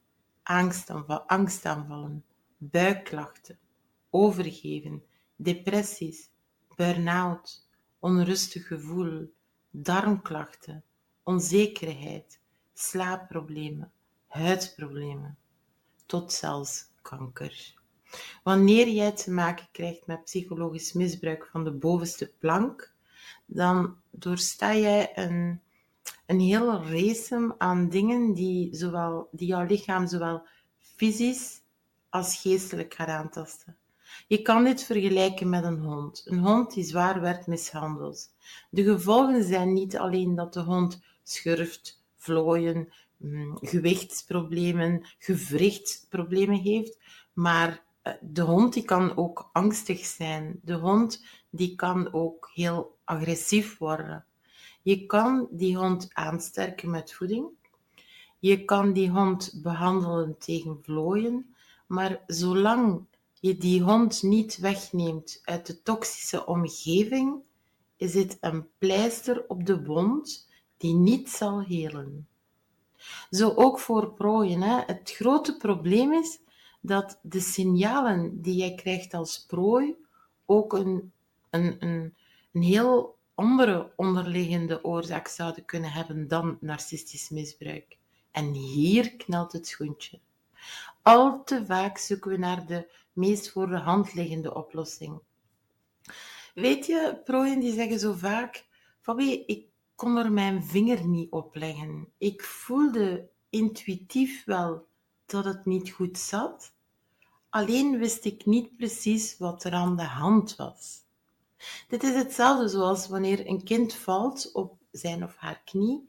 angstaanvallen, 1.27 2.25
buikklachten, 2.57 3.59
overgeven, 4.11 5.03
depressies, 5.37 6.31
burn-out, 6.77 7.69
onrustig 7.99 8.67
gevoel, 8.67 9.33
darmklachten, 9.71 10.85
onzekerheid, 11.23 12.41
slaapproblemen, 12.75 13.93
huidproblemen, 14.27 15.37
tot 16.07 16.33
zelfs 16.33 16.89
kanker. 17.03 17.75
Wanneer 18.43 18.89
jij 18.89 19.13
te 19.13 19.31
maken 19.31 19.69
krijgt 19.73 20.07
met 20.07 20.25
psychologisch 20.25 20.93
misbruik 20.93 21.49
van 21.53 21.65
de 21.65 21.73
bovenste 21.73 22.33
plank, 22.39 22.95
dan 23.47 23.97
doorsta 24.11 24.75
jij 24.75 25.19
een, 25.19 25.61
een 26.27 26.41
hele 26.41 26.83
race 26.83 27.55
aan 27.59 27.89
dingen 27.89 28.33
die, 28.33 28.77
zowel, 28.77 29.29
die 29.33 29.49
jouw 29.49 29.65
lichaam 29.65 30.07
zowel 30.07 30.47
fysisch 30.79 31.61
als 32.09 32.41
geestelijk 32.41 32.95
gaat 32.95 33.09
aantasten. 33.09 33.77
Je 34.27 34.43
kan 34.43 34.65
dit 34.65 34.83
vergelijken 34.83 35.49
met 35.49 35.65
een 35.65 35.79
hond. 35.79 36.23
Een 36.25 36.39
hond 36.39 36.75
die 36.75 36.85
zwaar 36.85 37.21
werd 37.21 37.47
mishandeld. 37.47 38.31
De 38.71 38.85
gevolgen 38.85 39.45
zijn 39.45 39.73
niet 39.73 39.97
alleen 39.97 40.35
dat 40.35 40.53
de 40.53 40.61
hond 40.61 41.03
schurft, 41.23 42.03
vlooien, 42.17 42.93
gewichtsproblemen, 43.61 45.07
gewrichtsproblemen 45.19 46.59
heeft, 46.59 46.99
maar 47.33 47.85
eh, 48.03 48.13
de 48.21 48.43
hond 48.43 48.73
die 48.73 48.85
kan 48.85 49.17
ook 49.17 49.51
angstig 49.53 50.05
zijn. 50.05 50.61
De 50.63 50.75
hond 50.75 51.25
die 51.51 51.75
kan 51.75 52.13
ook 52.13 52.51
heel 52.55 52.97
agressief 53.05 53.79
worden. 53.79 54.25
Je 54.83 55.07
kan 55.07 55.49
die 55.51 55.77
hond 55.77 56.09
aansterken 56.13 56.91
met 56.91 57.13
voeding. 57.13 57.49
Je 58.39 58.65
kan 58.65 58.93
die 58.93 59.11
hond 59.11 59.61
behandelen 59.63 60.39
tegen 60.39 60.79
vlooien, 60.83 61.55
maar 61.87 62.23
zolang 62.27 63.05
je 63.41 63.57
die 63.57 63.83
hond 63.83 64.23
niet 64.23 64.57
wegneemt 64.57 65.41
uit 65.45 65.67
de 65.67 65.83
toxische 65.83 66.47
omgeving, 66.47 67.43
is 67.97 68.15
het 68.15 68.37
een 68.41 68.69
pleister 68.79 69.45
op 69.49 69.67
de 69.67 69.85
wond 69.85 70.49
die 70.77 70.95
niet 70.95 71.31
zal 71.31 71.63
helen. 71.63 72.29
Zo 73.31 73.53
ook 73.55 73.79
voor 73.79 74.13
prooien. 74.13 74.63
Hè. 74.63 74.83
Het 74.87 75.13
grote 75.15 75.57
probleem 75.57 76.13
is 76.13 76.39
dat 76.81 77.19
de 77.23 77.41
signalen 77.41 78.43
die 78.43 78.55
jij 78.55 78.75
krijgt 78.75 79.15
als 79.15 79.45
prooi 79.47 79.95
ook 80.47 80.73
een, 80.73 81.13
een, 81.51 81.77
een, 81.79 82.15
een 82.53 82.63
heel 82.63 83.17
andere 83.35 83.93
onderliggende 83.97 84.85
oorzaak 84.85 85.29
zouden 85.29 85.65
kunnen 85.65 85.93
hebben 85.93 86.29
dan 86.29 86.59
narcistisch 86.61 87.29
misbruik. 87.29 87.97
En 88.31 88.53
hier 88.53 89.17
knelt 89.17 89.53
het 89.53 89.67
schoentje. 89.67 90.21
Al 91.03 91.45
te 91.45 91.67
vaak 91.67 91.99
zoeken 91.99 92.31
we 92.31 92.37
naar 92.37 92.67
de 92.67 92.91
meest 93.13 93.51
voor 93.51 93.67
de 93.69 93.79
hand 93.79 94.15
liggende 94.15 94.55
oplossing. 94.55 95.21
Weet 96.55 96.87
je, 96.87 97.21
prooien 97.25 97.61
die 97.61 97.73
zeggen 97.73 97.99
zo 97.99 98.13
vaak, 98.13 98.65
Fabi, 99.01 99.43
ik 99.47 99.67
kon 99.97 100.17
er 100.17 100.33
mijn 100.33 100.65
vinger 100.65 101.07
niet 101.07 101.31
op 101.31 101.55
leggen. 101.55 102.09
Ik 102.19 102.43
voelde 102.43 103.29
intuïtief 103.51 104.45
wel 104.45 104.87
dat 105.27 105.45
het 105.45 105.65
niet 105.65 105.91
goed 105.91 106.19
zat, 106.19 106.73
alleen 107.49 107.99
wist 107.99 108.25
ik 108.25 108.47
niet 108.47 108.77
precies 108.77 109.39
wat 109.39 109.65
er 109.65 109.73
aan 109.73 109.97
de 109.97 110.05
hand 110.05 110.57
was. 110.57 111.05
Dit 111.89 112.03
is 112.03 112.15
hetzelfde 112.15 112.69
zoals 112.69 113.09
wanneer 113.09 113.47
een 113.47 113.65
kind 113.65 113.95
valt 113.95 114.53
op 114.53 114.77
zijn 114.91 115.25
of 115.25 115.37
haar 115.37 115.63
knie, 115.65 116.09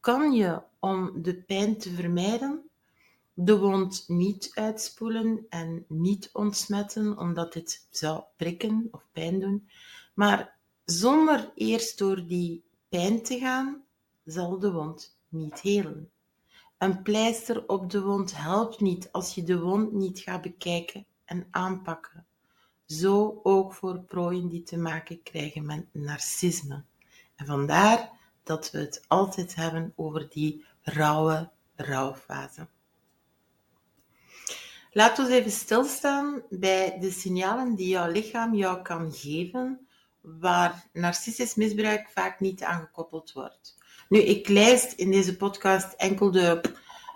kan 0.00 0.32
je 0.32 0.62
om 0.80 1.22
de 1.22 1.34
pijn 1.34 1.78
te 1.78 1.90
vermijden 1.90 2.70
de 3.38 3.58
wond 3.58 4.04
niet 4.06 4.50
uitspoelen 4.54 5.46
en 5.48 5.84
niet 5.88 6.30
ontsmetten, 6.32 7.18
omdat 7.18 7.52
dit 7.52 7.86
zou 7.90 8.22
prikken 8.36 8.88
of 8.90 9.06
pijn 9.12 9.40
doen. 9.40 9.68
Maar 10.14 10.56
zonder 10.84 11.52
eerst 11.54 11.98
door 11.98 12.26
die 12.26 12.64
pijn 12.88 13.22
te 13.22 13.38
gaan, 13.38 13.84
zal 14.24 14.58
de 14.58 14.72
wond 14.72 15.18
niet 15.28 15.60
helen. 15.60 16.10
Een 16.78 17.02
pleister 17.02 17.68
op 17.68 17.90
de 17.90 18.02
wond 18.02 18.36
helpt 18.36 18.80
niet 18.80 19.12
als 19.12 19.34
je 19.34 19.42
de 19.42 19.60
wond 19.60 19.92
niet 19.92 20.18
gaat 20.18 20.42
bekijken 20.42 21.06
en 21.24 21.46
aanpakken. 21.50 22.26
Zo 22.86 23.40
ook 23.42 23.74
voor 23.74 23.98
prooien 23.98 24.48
die 24.48 24.62
te 24.62 24.76
maken 24.76 25.22
krijgen 25.22 25.66
met 25.66 25.86
narcisme. 25.92 26.82
En 27.36 27.46
vandaar 27.46 28.10
dat 28.42 28.70
we 28.70 28.78
het 28.78 29.04
altijd 29.08 29.54
hebben 29.54 29.92
over 29.96 30.28
die 30.28 30.64
rauwe 30.82 31.50
rouwfase. 31.74 32.66
Laten 34.92 35.26
we 35.26 35.34
even 35.34 35.50
stilstaan 35.50 36.42
bij 36.50 36.98
de 37.00 37.10
signalen 37.10 37.74
die 37.74 37.88
jouw 37.88 38.10
lichaam 38.10 38.54
jou 38.54 38.82
kan 38.82 39.12
geven, 39.12 39.85
waar 40.40 40.88
narcistisch 40.92 41.54
misbruik 41.54 42.08
vaak 42.08 42.40
niet 42.40 42.62
aangekoppeld 42.62 43.32
wordt. 43.32 43.76
Nu, 44.08 44.18
ik 44.18 44.48
lijst 44.48 44.92
in 44.92 45.10
deze 45.10 45.36
podcast 45.36 45.92
enkel 45.92 46.30
de 46.30 46.60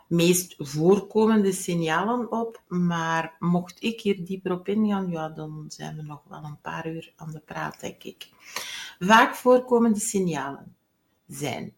meest 0.09 0.55
voorkomende 0.59 1.53
signalen 1.53 2.33
op, 2.33 2.63
maar 2.69 3.37
mocht 3.39 3.83
ik 3.83 4.01
hier 4.01 4.25
dieper 4.25 4.53
op 4.53 4.69
ingaan, 4.69 5.11
ja, 5.11 5.29
dan 5.29 5.65
zijn 5.69 5.97
we 5.97 6.03
nog 6.03 6.23
wel 6.29 6.45
een 6.45 6.61
paar 6.61 6.89
uur 6.89 7.13
aan 7.17 7.31
de 7.31 7.41
praat, 7.41 7.81
denk 7.81 8.03
ik. 8.03 8.29
Vaak 8.99 9.35
voorkomende 9.35 10.01
signalen 10.01 10.77
zijn 11.27 11.75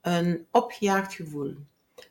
een 0.00 0.46
opgejaagd 0.50 1.14
gevoel, 1.14 1.56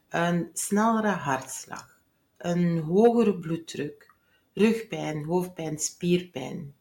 een 0.10 0.50
snellere 0.54 1.12
hartslag, 1.12 2.00
een 2.38 2.80
hogere 2.80 3.40
bloeddruk, 3.40 4.14
rugpijn, 4.54 5.26
hoofdpijn, 5.26 5.80
spierpijn. 5.80 6.74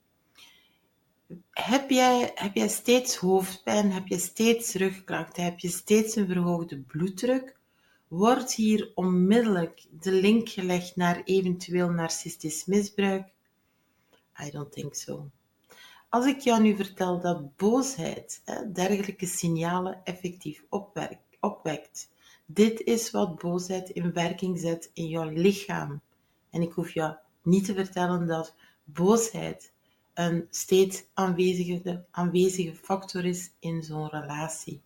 Heb 1.50 1.90
jij, 1.90 2.30
heb 2.34 2.54
jij 2.54 2.68
steeds 2.68 3.16
hoofdpijn? 3.16 3.92
Heb 3.92 4.06
je 4.06 4.18
steeds 4.18 4.74
rugklachten? 4.74 5.44
Heb 5.44 5.58
je 5.58 5.68
steeds 5.68 6.16
een 6.16 6.26
verhoogde 6.26 6.78
bloeddruk? 6.78 7.58
Wordt 8.08 8.54
hier 8.54 8.92
onmiddellijk 8.94 9.86
de 10.00 10.12
link 10.12 10.48
gelegd 10.48 10.96
naar 10.96 11.22
eventueel 11.24 11.90
narcistisch 11.90 12.64
misbruik? 12.64 13.32
I 14.46 14.50
don't 14.50 14.72
think 14.72 14.94
so. 14.94 15.30
Als 16.08 16.26
ik 16.26 16.40
jou 16.40 16.62
nu 16.62 16.76
vertel 16.76 17.20
dat 17.20 17.56
boosheid 17.56 18.42
hè, 18.44 18.72
dergelijke 18.72 19.26
signalen 19.26 20.00
effectief 20.04 20.64
opwekt, 21.40 22.08
dit 22.46 22.80
is 22.80 23.10
wat 23.10 23.38
boosheid 23.38 23.90
in 23.90 24.12
werking 24.12 24.58
zet 24.58 24.90
in 24.92 25.08
jouw 25.08 25.30
lichaam. 25.30 26.00
En 26.50 26.62
ik 26.62 26.72
hoef 26.72 26.90
jou 26.90 27.14
niet 27.42 27.64
te 27.64 27.74
vertellen 27.74 28.26
dat 28.26 28.54
boosheid 28.84 29.72
een 30.16 30.46
steeds 30.50 31.04
aanwezige, 31.14 32.04
aanwezige 32.10 32.74
factor 32.74 33.24
is 33.24 33.50
in 33.58 33.82
zo'n 33.82 34.08
relatie. 34.08 34.80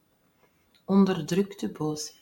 Onderdrukte 0.85 1.69
boosheid. 1.69 2.19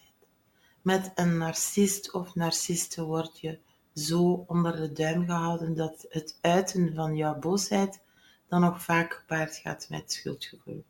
Met 0.82 1.12
een 1.14 1.36
narcist 1.38 2.12
of 2.12 2.34
narciste 2.34 3.04
word 3.04 3.40
je 3.40 3.58
zo 3.94 4.44
onder 4.46 4.76
de 4.76 4.92
duim 4.92 5.24
gehouden 5.24 5.74
dat 5.76 6.06
het 6.08 6.38
uiten 6.40 6.94
van 6.94 7.16
jouw 7.16 7.38
boosheid 7.38 8.00
dan 8.48 8.60
nog 8.60 8.82
vaak 8.82 9.12
gepaard 9.12 9.56
gaat 9.56 9.86
met 9.90 10.12
schuldgevoel. 10.12 10.84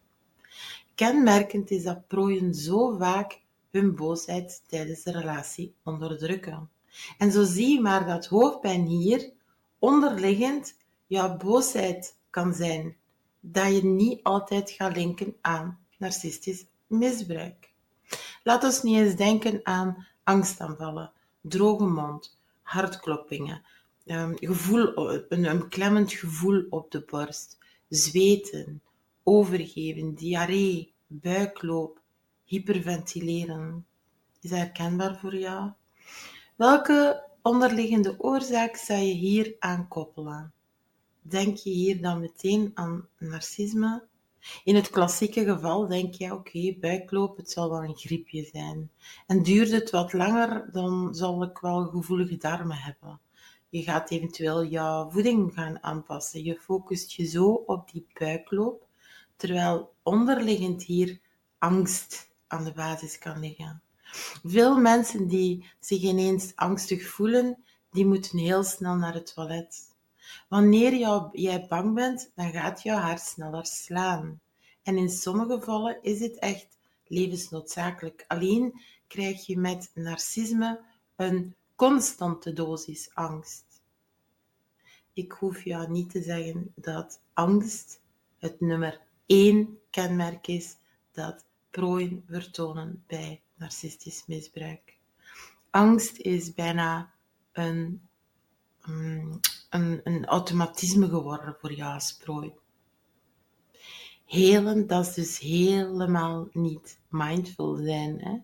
Kenmerkend 0.94 1.70
is 1.70 1.82
dat 1.82 2.06
prooien 2.06 2.54
zo 2.54 2.96
vaak 2.96 3.40
hun 3.70 3.94
boosheid 3.94 4.62
tijdens 4.66 5.02
de 5.02 5.12
relatie 5.12 5.74
onderdrukken. 5.82 6.70
En 7.18 7.32
zo 7.32 7.44
zie 7.44 7.74
je 7.74 7.80
maar 7.80 8.06
dat 8.06 8.26
hoofdpijn 8.26 8.86
hier 8.86 9.30
onderliggend 9.78 10.76
jouw 11.08 11.36
boosheid 11.36 12.18
kan 12.30 12.54
zijn, 12.54 12.96
dat 13.40 13.74
je 13.74 13.84
niet 13.84 14.22
altijd 14.22 14.70
gaat 14.70 14.96
linken 14.96 15.34
aan 15.40 15.78
narcistisch 15.98 16.66
misbruik. 16.86 17.70
Laat 18.42 18.64
ons 18.64 18.82
niet 18.82 18.96
eens 18.96 19.16
denken 19.16 19.60
aan 19.62 20.06
angstaanvallen, 20.24 21.12
droge 21.40 21.84
mond, 21.84 22.38
hartkloppingen, 22.62 23.62
ehm, 24.06 24.32
gevoel, 24.36 24.98
een, 25.28 25.44
een 25.44 25.68
klemmend 25.68 26.12
gevoel 26.12 26.66
op 26.70 26.90
de 26.90 27.00
borst, 27.10 27.58
zweten, 27.88 28.82
overgeven, 29.22 30.14
diarree, 30.14 30.92
buikloop, 31.06 32.00
hyperventileren. 32.44 33.86
Is 34.40 34.50
dat 34.50 34.58
herkenbaar 34.58 35.18
voor 35.18 35.36
jou? 35.36 35.70
Welke 36.56 37.24
onderliggende 37.42 38.14
oorzaak 38.18 38.76
zou 38.76 39.00
je 39.00 39.14
hier 39.14 39.56
aan 39.58 39.88
koppelen? 39.88 40.52
Denk 41.28 41.56
je 41.56 41.70
hier 41.70 42.00
dan 42.00 42.20
meteen 42.20 42.70
aan 42.74 43.08
narcisme? 43.18 44.06
In 44.64 44.74
het 44.74 44.90
klassieke 44.90 45.44
geval 45.44 45.86
denk 45.86 46.14
je, 46.14 46.32
oké, 46.32 46.74
buikloop, 46.80 47.36
het 47.36 47.50
zal 47.50 47.70
wel 47.70 47.84
een 47.84 47.96
griepje 47.96 48.44
zijn. 48.52 48.90
En 49.26 49.42
duurt 49.42 49.70
het 49.70 49.90
wat 49.90 50.12
langer, 50.12 50.68
dan 50.72 51.14
zal 51.14 51.42
ik 51.42 51.58
wel 51.58 51.84
gevoelige 51.84 52.36
darmen 52.36 52.76
hebben. 52.76 53.20
Je 53.68 53.82
gaat 53.82 54.10
eventueel 54.10 54.64
jouw 54.64 55.10
voeding 55.10 55.52
gaan 55.54 55.82
aanpassen. 55.82 56.44
Je 56.44 56.58
focust 56.60 57.12
je 57.12 57.24
zo 57.24 57.46
op 57.46 57.90
die 57.92 58.06
buikloop, 58.18 58.86
terwijl 59.36 59.94
onderliggend 60.02 60.82
hier 60.82 61.20
angst 61.58 62.30
aan 62.46 62.64
de 62.64 62.72
basis 62.72 63.18
kan 63.18 63.40
liggen. 63.40 63.82
Veel 64.44 64.76
mensen 64.76 65.26
die 65.26 65.70
zich 65.80 66.00
ineens 66.00 66.52
angstig 66.54 67.08
voelen, 67.08 67.64
die 67.90 68.06
moeten 68.06 68.38
heel 68.38 68.62
snel 68.62 68.94
naar 68.94 69.14
het 69.14 69.34
toilet. 69.34 69.96
Wanneer 70.48 70.94
jij 71.32 71.66
bang 71.68 71.94
bent, 71.94 72.30
dan 72.34 72.50
gaat 72.50 72.82
jouw 72.82 72.98
hart 72.98 73.20
sneller 73.20 73.66
slaan. 73.66 74.40
En 74.82 74.96
in 74.96 75.10
sommige 75.10 75.58
gevallen 75.58 76.02
is 76.02 76.20
het 76.20 76.38
echt 76.38 76.78
levensnoodzakelijk. 77.06 78.24
Alleen 78.28 78.80
krijg 79.06 79.46
je 79.46 79.58
met 79.58 79.90
narcisme 79.94 80.80
een 81.16 81.54
constante 81.74 82.52
dosis 82.52 83.10
angst. 83.14 83.64
Ik 85.12 85.32
hoef 85.32 85.64
jou 85.64 85.90
niet 85.90 86.10
te 86.10 86.22
zeggen 86.22 86.72
dat 86.74 87.20
angst 87.32 88.00
het 88.38 88.60
nummer 88.60 89.00
één 89.26 89.78
kenmerk 89.90 90.46
is 90.46 90.76
dat 91.12 91.44
prooien 91.70 92.24
vertonen 92.28 93.04
bij 93.06 93.42
narcistisch 93.54 94.24
misbruik. 94.26 94.96
Angst 95.70 96.16
is 96.16 96.54
bijna 96.54 97.14
een, 97.52 98.08
mm, 98.84 99.40
een, 99.68 100.26
automatisme 100.26 101.08
geworden 101.08 101.56
voor 101.60 101.72
jou 101.72 101.94
als 101.94 102.16
prooi. 102.16 102.52
Helen, 104.24 104.86
dat 104.86 105.06
is 105.06 105.14
dus 105.14 105.38
helemaal 105.38 106.48
niet 106.52 106.98
mindful 107.08 107.76
zijn. 107.76 108.20
Hè? 108.20 108.38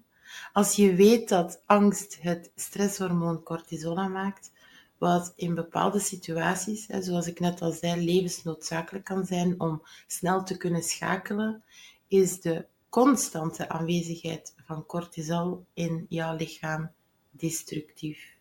Als 0.52 0.76
je 0.76 0.94
weet 0.94 1.28
dat 1.28 1.62
angst 1.66 2.22
het 2.22 2.50
stresshormoon 2.54 3.42
cortisol 3.42 3.98
aanmaakt, 3.98 4.52
wat 4.98 5.32
in 5.36 5.54
bepaalde 5.54 5.98
situaties, 5.98 6.86
hè, 6.86 7.02
zoals 7.02 7.26
ik 7.26 7.40
net 7.40 7.62
al 7.62 7.72
zei, 7.72 8.04
levensnoodzakelijk 8.04 9.04
kan 9.04 9.26
zijn 9.26 9.60
om 9.60 9.82
snel 10.06 10.44
te 10.44 10.56
kunnen 10.56 10.82
schakelen, 10.82 11.64
is 12.08 12.40
de 12.40 12.66
constante 12.88 13.68
aanwezigheid 13.68 14.54
van 14.64 14.86
cortisol 14.86 15.64
in 15.72 16.06
jouw 16.08 16.36
lichaam 16.36 16.90
destructief. 17.30 18.32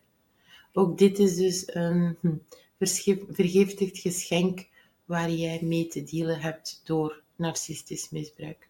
Ook 0.72 0.98
dit 0.98 1.18
is 1.18 1.36
dus 1.36 1.74
een 1.74 2.16
hm, 2.20 2.36
vergiftigd 2.78 3.98
geschenk 3.98 4.68
waar 5.04 5.30
jij 5.30 5.60
mee 5.62 5.86
te 5.86 6.04
dealen 6.04 6.40
hebt 6.40 6.80
door 6.84 7.22
narcistisch 7.36 8.10
misbruik. 8.10 8.68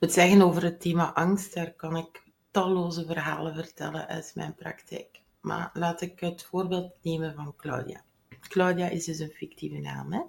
Het 0.00 0.12
zeggen 0.12 0.42
over 0.42 0.62
het 0.62 0.80
thema 0.80 1.14
angst, 1.14 1.54
daar 1.54 1.72
kan 1.72 1.96
ik 1.96 2.22
talloze 2.50 3.06
verhalen 3.06 3.54
vertellen 3.54 4.06
uit 4.06 4.32
mijn 4.34 4.54
praktijk. 4.54 5.20
Maar 5.40 5.70
laat 5.72 6.00
ik 6.00 6.20
het 6.20 6.42
voorbeeld 6.42 6.92
nemen 7.02 7.34
van 7.34 7.56
Claudia. 7.56 8.02
Claudia 8.40 8.88
is 8.88 9.04
dus 9.04 9.18
een 9.18 9.30
fictieve 9.30 9.78
naam. 9.78 10.12
Hè? 10.12 10.20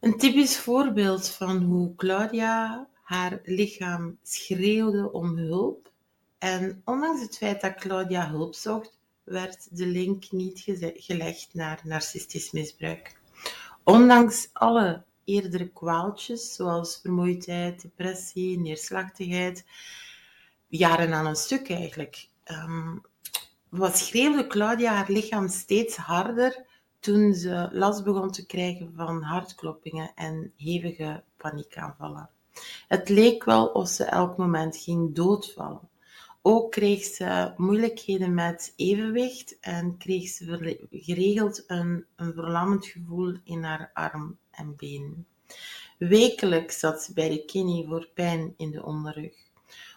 Een 0.00 0.16
typisch 0.18 0.58
voorbeeld 0.58 1.28
van 1.28 1.62
hoe 1.62 1.94
Claudia 1.94 2.88
haar 3.02 3.40
lichaam 3.44 4.18
schreeuwde 4.22 5.12
om 5.12 5.36
hulp. 5.36 5.90
En 6.38 6.82
ondanks 6.84 7.22
het 7.22 7.36
feit 7.36 7.60
dat 7.60 7.74
Claudia 7.74 8.30
hulp 8.30 8.54
zocht, 8.54 8.98
werd 9.32 9.76
de 9.76 9.86
link 9.86 10.30
niet 10.30 10.64
gelegd 10.94 11.48
naar 11.54 11.80
narcistisch 11.84 12.50
misbruik. 12.50 13.20
Ondanks 13.84 14.48
alle 14.52 15.04
eerdere 15.24 15.68
kwaaltjes, 15.68 16.54
zoals 16.54 16.98
vermoeidheid, 17.02 17.82
depressie, 17.82 18.58
neerslachtigheid, 18.58 19.64
jaren 20.68 21.12
aan 21.12 21.26
een 21.26 21.36
stuk 21.36 21.70
eigenlijk, 21.70 22.28
um, 22.44 23.02
wat 23.68 23.98
schreeuwde 23.98 24.46
Claudia 24.46 24.94
haar 24.94 25.10
lichaam 25.10 25.48
steeds 25.48 25.96
harder 25.96 26.66
toen 27.00 27.34
ze 27.34 27.68
last 27.72 28.04
begon 28.04 28.30
te 28.30 28.46
krijgen 28.46 28.92
van 28.96 29.22
hartkloppingen 29.22 30.12
en 30.14 30.52
hevige 30.56 31.22
paniekaanvallen. 31.36 32.30
Het 32.88 33.08
leek 33.08 33.44
wel 33.44 33.66
of 33.66 33.88
ze 33.88 34.04
elk 34.04 34.36
moment 34.36 34.76
ging 34.76 35.14
doodvallen. 35.14 35.88
Ook 36.44 36.70
kreeg 36.70 37.04
ze 37.04 37.52
moeilijkheden 37.56 38.34
met 38.34 38.72
evenwicht 38.76 39.58
en 39.60 39.96
kreeg 39.98 40.28
ze 40.28 40.76
geregeld 40.90 41.64
een, 41.66 42.06
een 42.16 42.32
verlammend 42.32 42.86
gevoel 42.86 43.36
in 43.44 43.62
haar 43.62 43.90
arm 43.92 44.38
en 44.50 44.76
been. 44.76 45.26
Wekelijks 45.98 46.78
zat 46.78 47.02
ze 47.02 47.12
bij 47.12 47.28
de 47.28 47.44
kine 47.44 47.84
voor 47.86 48.08
pijn 48.14 48.54
in 48.56 48.70
de 48.70 48.84
onderrug. 48.84 49.34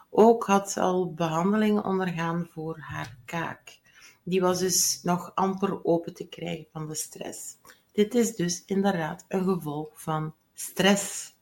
Ook 0.10 0.46
had 0.46 0.72
ze 0.72 0.80
al 0.80 1.14
behandelingen 1.14 1.84
ondergaan 1.84 2.48
voor 2.52 2.78
haar 2.80 3.18
kaak. 3.26 3.80
Die 4.24 4.42
was 4.42 4.60
dus 4.60 5.00
nog 5.04 5.32
amper 5.36 5.86
open 5.86 6.14
te 6.14 6.28
krijgen 6.28 6.68
van 6.72 6.88
de 6.88 6.96
stress. 6.96 7.58
Dit 7.92 8.16
is 8.16 8.36
dus 8.36 8.64
inderdaad 8.66 9.26
een 9.28 9.44
gevolg 9.44 10.02
van 10.02 10.34
stress. 10.54 11.34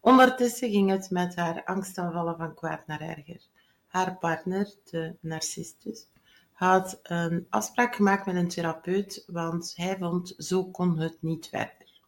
Ondertussen 0.00 0.70
ging 0.70 0.90
het 0.90 1.10
met 1.10 1.34
haar 1.36 1.64
angstaanvallen 1.64 2.36
van 2.36 2.54
kwaad 2.54 2.86
naar 2.86 3.00
erger. 3.00 3.50
Haar 3.92 4.16
partner, 4.18 4.74
de 4.90 5.16
narcistus, 5.20 6.06
had 6.52 7.00
een 7.02 7.46
afspraak 7.50 7.94
gemaakt 7.94 8.26
met 8.26 8.34
een 8.34 8.48
therapeut, 8.48 9.24
want 9.26 9.72
hij 9.76 9.96
vond 9.98 10.34
zo 10.38 10.64
kon 10.64 10.98
het 10.98 11.16
niet 11.20 11.48
verder. 11.48 12.00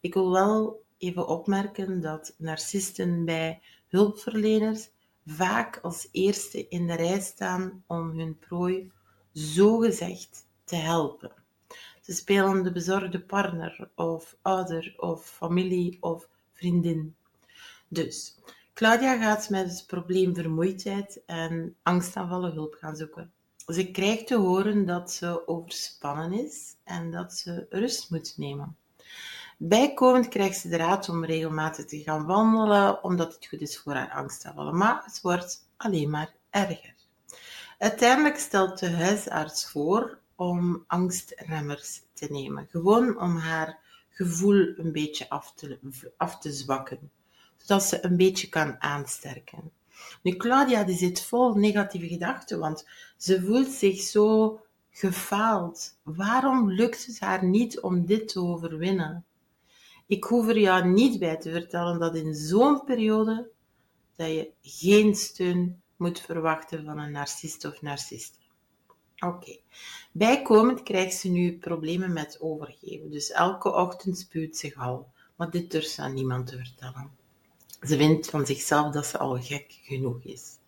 Ik 0.00 0.14
wil 0.14 0.30
wel 0.30 0.82
even 0.98 1.26
opmerken 1.26 2.00
dat 2.00 2.34
narcisten 2.38 3.24
bij 3.24 3.60
hulpverleners 3.88 4.90
vaak 5.26 5.78
als 5.82 6.08
eerste 6.12 6.68
in 6.68 6.86
de 6.86 6.94
rij 6.94 7.20
staan 7.20 7.84
om 7.86 8.18
hun 8.18 8.38
prooi 8.38 8.92
zogezegd 9.32 10.46
te 10.64 10.76
helpen. 10.76 11.32
Ze 12.02 12.12
spelen 12.12 12.62
de 12.62 12.72
bezorgde 12.72 13.20
partner 13.20 13.90
of 13.94 14.36
ouder 14.42 14.94
of 14.96 15.26
familie 15.26 15.96
of 16.00 16.28
vriendin. 16.52 17.14
Dus 17.88 18.38
Claudia 18.78 19.16
gaat 19.16 19.48
met 19.48 19.70
het 19.70 19.86
probleem 19.86 20.34
vermoeidheid 20.34 21.20
en 21.26 21.76
angstaanvallen 21.82 22.52
hulp 22.52 22.74
gaan 22.74 22.96
zoeken. 22.96 23.32
Ze 23.66 23.90
krijgt 23.90 24.26
te 24.26 24.36
horen 24.36 24.86
dat 24.86 25.12
ze 25.12 25.48
overspannen 25.48 26.32
is 26.32 26.76
en 26.84 27.10
dat 27.10 27.32
ze 27.32 27.66
rust 27.70 28.10
moet 28.10 28.34
nemen. 28.36 28.76
Bijkomend 29.56 30.28
krijgt 30.28 30.58
ze 30.58 30.68
de 30.68 30.76
raad 30.76 31.08
om 31.08 31.24
regelmatig 31.24 31.84
te 31.84 32.02
gaan 32.02 32.26
wandelen, 32.26 33.04
omdat 33.04 33.34
het 33.34 33.46
goed 33.46 33.60
is 33.60 33.78
voor 33.78 33.94
haar 33.94 34.10
angstaanvallen. 34.10 34.76
Maar 34.76 35.02
het 35.04 35.20
wordt 35.20 35.68
alleen 35.76 36.10
maar 36.10 36.34
erger. 36.50 36.94
Uiteindelijk 37.78 38.38
stelt 38.38 38.78
de 38.78 38.90
huisarts 38.90 39.70
voor 39.70 40.18
om 40.34 40.84
angstremmers 40.86 42.02
te 42.12 42.26
nemen. 42.30 42.66
Gewoon 42.70 43.20
om 43.20 43.36
haar 43.36 43.78
gevoel 44.08 44.74
een 44.76 44.92
beetje 44.92 45.28
af 45.28 45.52
te, 45.54 45.78
af 46.16 46.38
te 46.38 46.52
zwakken. 46.52 47.10
Zodat 47.58 47.82
ze 47.82 48.04
een 48.04 48.16
beetje 48.16 48.48
kan 48.48 48.80
aansterken. 48.82 49.70
Nu, 50.22 50.36
Claudia 50.36 50.84
die 50.84 50.96
zit 50.96 51.22
vol 51.22 51.54
negatieve 51.54 52.08
gedachten, 52.08 52.58
want 52.58 52.86
ze 53.16 53.42
voelt 53.42 53.68
zich 53.68 54.00
zo 54.00 54.60
gefaald. 54.90 55.98
Waarom 56.02 56.70
lukt 56.70 57.06
het 57.06 57.20
haar 57.20 57.44
niet 57.44 57.80
om 57.80 58.06
dit 58.06 58.28
te 58.28 58.40
overwinnen? 58.40 59.24
Ik 60.06 60.24
hoef 60.24 60.48
er 60.48 60.58
jou 60.58 60.88
niet 60.88 61.18
bij 61.18 61.36
te 61.36 61.50
vertellen 61.50 61.98
dat 61.98 62.14
in 62.14 62.34
zo'n 62.34 62.84
periode 62.84 63.50
dat 64.16 64.28
je 64.28 64.50
geen 64.62 65.14
steun 65.14 65.82
moet 65.96 66.20
verwachten 66.20 66.84
van 66.84 66.98
een 66.98 67.12
narcist 67.12 67.64
of 67.64 67.82
narciste. 67.82 68.38
Oké. 69.18 69.58
Bijkomend 70.12 70.82
krijgt 70.82 71.14
ze 71.14 71.28
nu 71.28 71.58
problemen 71.58 72.12
met 72.12 72.40
overgeven. 72.40 73.10
Dus 73.10 73.30
elke 73.30 73.74
ochtend 73.74 74.18
spuwt 74.18 74.56
zich 74.56 74.76
al. 74.76 75.12
Maar 75.36 75.50
dit 75.50 75.70
durft 75.70 75.90
ze 75.90 76.02
aan 76.02 76.14
niemand 76.14 76.46
te 76.46 76.56
vertellen. 76.56 77.10
Ze 77.80 77.96
vindt 77.96 78.30
van 78.30 78.46
zichzelf 78.46 78.92
dat 78.92 79.06
ze 79.06 79.18
al 79.18 79.42
gek 79.42 79.78
genoeg 79.82 80.24
is. 80.24 80.58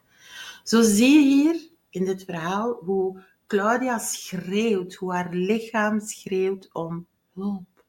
Zo 0.64 0.82
zie 0.82 1.12
je 1.12 1.34
hier 1.34 1.68
in 1.90 2.04
dit 2.04 2.24
verhaal 2.24 2.72
hoe 2.72 3.22
Claudia 3.46 3.98
schreeuwt, 3.98 4.94
hoe 4.94 5.12
haar 5.12 5.32
lichaam 5.32 6.00
schreeuwt 6.00 6.68
om 6.72 7.06
hulp. 7.34 7.84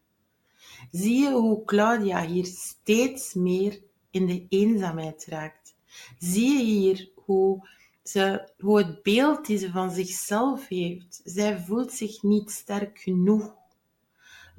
Zie 0.92 1.22
je 1.24 1.32
hoe 1.32 1.66
Claudia 1.66 2.26
hier 2.26 2.46
steeds 2.46 3.34
meer 3.34 3.82
in 4.12 4.26
de 4.26 4.46
eenzaamheid 4.50 5.26
raakt. 5.26 5.76
Zie 6.20 6.58
je 6.58 6.64
hier 6.64 7.10
hoe, 7.16 7.70
ze, 8.04 8.52
hoe 8.60 8.78
het 8.78 9.04
beeld 9.04 9.46
die 9.46 9.58
ze 9.58 9.72
van 9.72 9.92
zichzelf 9.92 10.68
heeft, 10.68 11.22
zij 11.24 11.60
voelt 11.60 11.92
zich 11.92 12.24
niet 12.24 12.52
sterk 12.52 13.00
genoeg. 13.00 13.60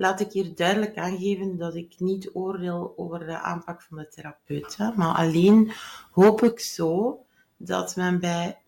Laat 0.02 0.20
ik 0.20 0.32
hier 0.32 0.54
duidelijk 0.54 0.98
aangeven 0.98 1.58
dat 1.58 1.74
ik 1.74 1.94
niet 1.98 2.30
oordeel 2.32 2.94
over 2.96 3.18
de 3.18 3.38
aanpak 3.38 3.82
van 3.82 3.96
de 3.96 4.08
therapeut, 4.08 4.78
maar 4.96 5.14
alleen 5.14 5.72
hoop 6.10 6.42
ik 6.42 6.60
zo 6.60 7.24
dat 7.56 7.96
men 7.96 8.20
bij 8.20 8.58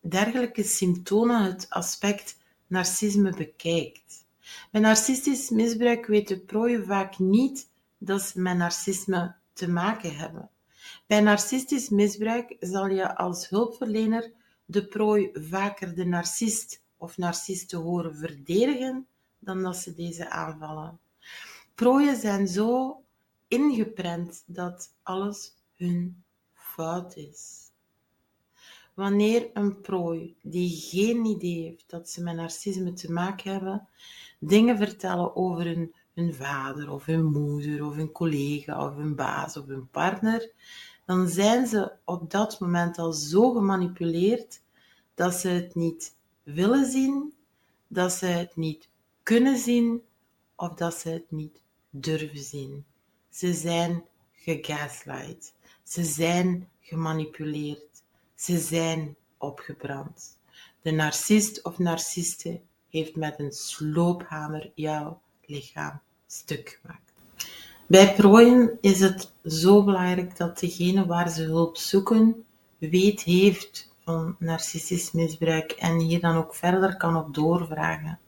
dergelijke 0.00 0.62
symptomen 0.62 1.42
het 1.42 1.66
aspect 1.68 2.38
narcisme 2.66 3.36
bekijkt. 3.36 4.26
Bij 4.70 4.80
narcistisch 4.80 5.50
misbruik 5.50 6.06
weten 6.06 6.44
prooien 6.44 6.86
vaak 6.86 7.18
niet 7.18 7.70
dat 7.98 8.22
ze 8.22 8.40
met 8.40 8.56
narcisme 8.56 9.34
te 9.52 9.68
maken 9.70 10.16
hebben. 10.16 10.50
Bij 11.06 11.20
narcistisch 11.20 11.88
misbruik 11.88 12.56
zal 12.60 12.86
je 12.86 13.16
als 13.16 13.48
hulpverlener 13.48 14.32
de 14.64 14.86
prooi 14.86 15.30
vaker 15.32 15.94
de 15.94 16.04
narcist 16.04 16.82
of 16.96 17.16
narcisten 17.16 17.78
horen 17.78 18.16
verdedigen 18.16 19.06
dan 19.44 19.62
dat 19.62 19.76
ze 19.76 19.94
deze 19.94 20.30
aanvallen. 20.30 20.98
Prooien 21.74 22.16
zijn 22.16 22.48
zo 22.48 23.02
ingeprent 23.48 24.42
dat 24.46 24.94
alles 25.02 25.54
hun 25.76 26.24
fout 26.52 27.16
is. 27.16 27.62
Wanneer 28.94 29.50
een 29.52 29.80
prooi 29.80 30.36
die 30.42 30.70
geen 30.70 31.24
idee 31.24 31.62
heeft 31.62 31.90
dat 31.90 32.10
ze 32.10 32.22
met 32.22 32.36
narcisme 32.36 32.92
te 32.92 33.12
maken 33.12 33.52
hebben, 33.52 33.88
dingen 34.38 34.76
vertellen 34.76 35.36
over 35.36 35.64
hun, 35.64 35.94
hun 36.14 36.34
vader 36.34 36.90
of 36.90 37.04
hun 37.04 37.24
moeder 37.24 37.84
of 37.86 37.94
hun 37.94 38.12
collega 38.12 38.86
of 38.86 38.96
hun 38.96 39.14
baas 39.14 39.56
of 39.56 39.66
hun 39.66 39.88
partner, 39.88 40.50
dan 41.06 41.28
zijn 41.28 41.66
ze 41.66 41.92
op 42.04 42.30
dat 42.30 42.60
moment 42.60 42.98
al 42.98 43.12
zo 43.12 43.52
gemanipuleerd 43.52 44.62
dat 45.14 45.34
ze 45.34 45.48
het 45.48 45.74
niet 45.74 46.16
willen 46.42 46.90
zien, 46.90 47.32
dat 47.86 48.12
ze 48.12 48.26
het 48.26 48.56
niet 48.56 48.88
kunnen 49.24 49.58
zien 49.58 50.02
of 50.56 50.74
dat 50.74 50.94
ze 50.94 51.08
het 51.08 51.30
niet 51.30 51.60
durven 51.90 52.38
zien. 52.38 52.84
Ze 53.30 53.52
zijn 53.52 54.04
gegaslight. 54.32 55.52
Ze 55.82 56.04
zijn 56.04 56.68
gemanipuleerd. 56.80 58.02
Ze 58.34 58.58
zijn 58.58 59.16
opgebrand. 59.38 60.38
De 60.82 60.90
narcist 60.90 61.62
of 61.62 61.78
narciste 61.78 62.60
heeft 62.88 63.16
met 63.16 63.38
een 63.38 63.52
sloophamer 63.52 64.70
jouw 64.74 65.20
lichaam 65.44 66.00
stuk 66.26 66.78
gemaakt. 66.80 67.12
Bij 67.86 68.14
prooien 68.14 68.78
is 68.80 69.00
het 69.00 69.32
zo 69.44 69.84
belangrijk 69.84 70.36
dat 70.36 70.58
degene 70.58 71.06
waar 71.06 71.30
ze 71.30 71.42
hulp 71.42 71.76
zoeken 71.76 72.44
weet 72.78 73.22
heeft 73.22 73.92
van 74.04 74.36
narcistisch 74.38 75.12
misbruik 75.12 75.72
en 75.72 75.98
hier 75.98 76.20
dan 76.20 76.36
ook 76.36 76.54
verder 76.54 76.96
kan 76.96 77.16
op 77.16 77.34
doorvragen. 77.34 78.18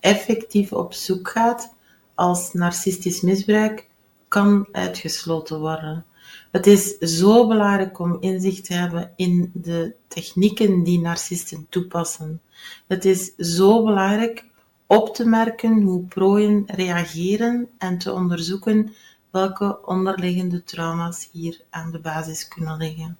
Effectief 0.00 0.72
op 0.72 0.92
zoek 0.92 1.28
gaat 1.28 1.74
als 2.14 2.52
narcistisch 2.52 3.20
misbruik 3.20 3.88
kan 4.28 4.68
uitgesloten 4.72 5.60
worden. 5.60 6.04
Het 6.50 6.66
is 6.66 6.98
zo 6.98 7.46
belangrijk 7.46 7.98
om 7.98 8.16
inzicht 8.20 8.64
te 8.64 8.74
hebben 8.74 9.12
in 9.16 9.50
de 9.54 9.94
technieken 10.08 10.82
die 10.82 11.00
narcisten 11.00 11.66
toepassen. 11.68 12.40
Het 12.86 13.04
is 13.04 13.34
zo 13.36 13.84
belangrijk 13.84 14.44
op 14.86 15.14
te 15.14 15.24
merken 15.24 15.82
hoe 15.82 16.04
prooien 16.04 16.64
reageren 16.66 17.68
en 17.78 17.98
te 17.98 18.12
onderzoeken 18.12 18.94
welke 19.30 19.86
onderliggende 19.86 20.64
trauma's 20.64 21.28
hier 21.32 21.60
aan 21.70 21.90
de 21.90 22.00
basis 22.00 22.48
kunnen 22.48 22.76
liggen. 22.76 23.16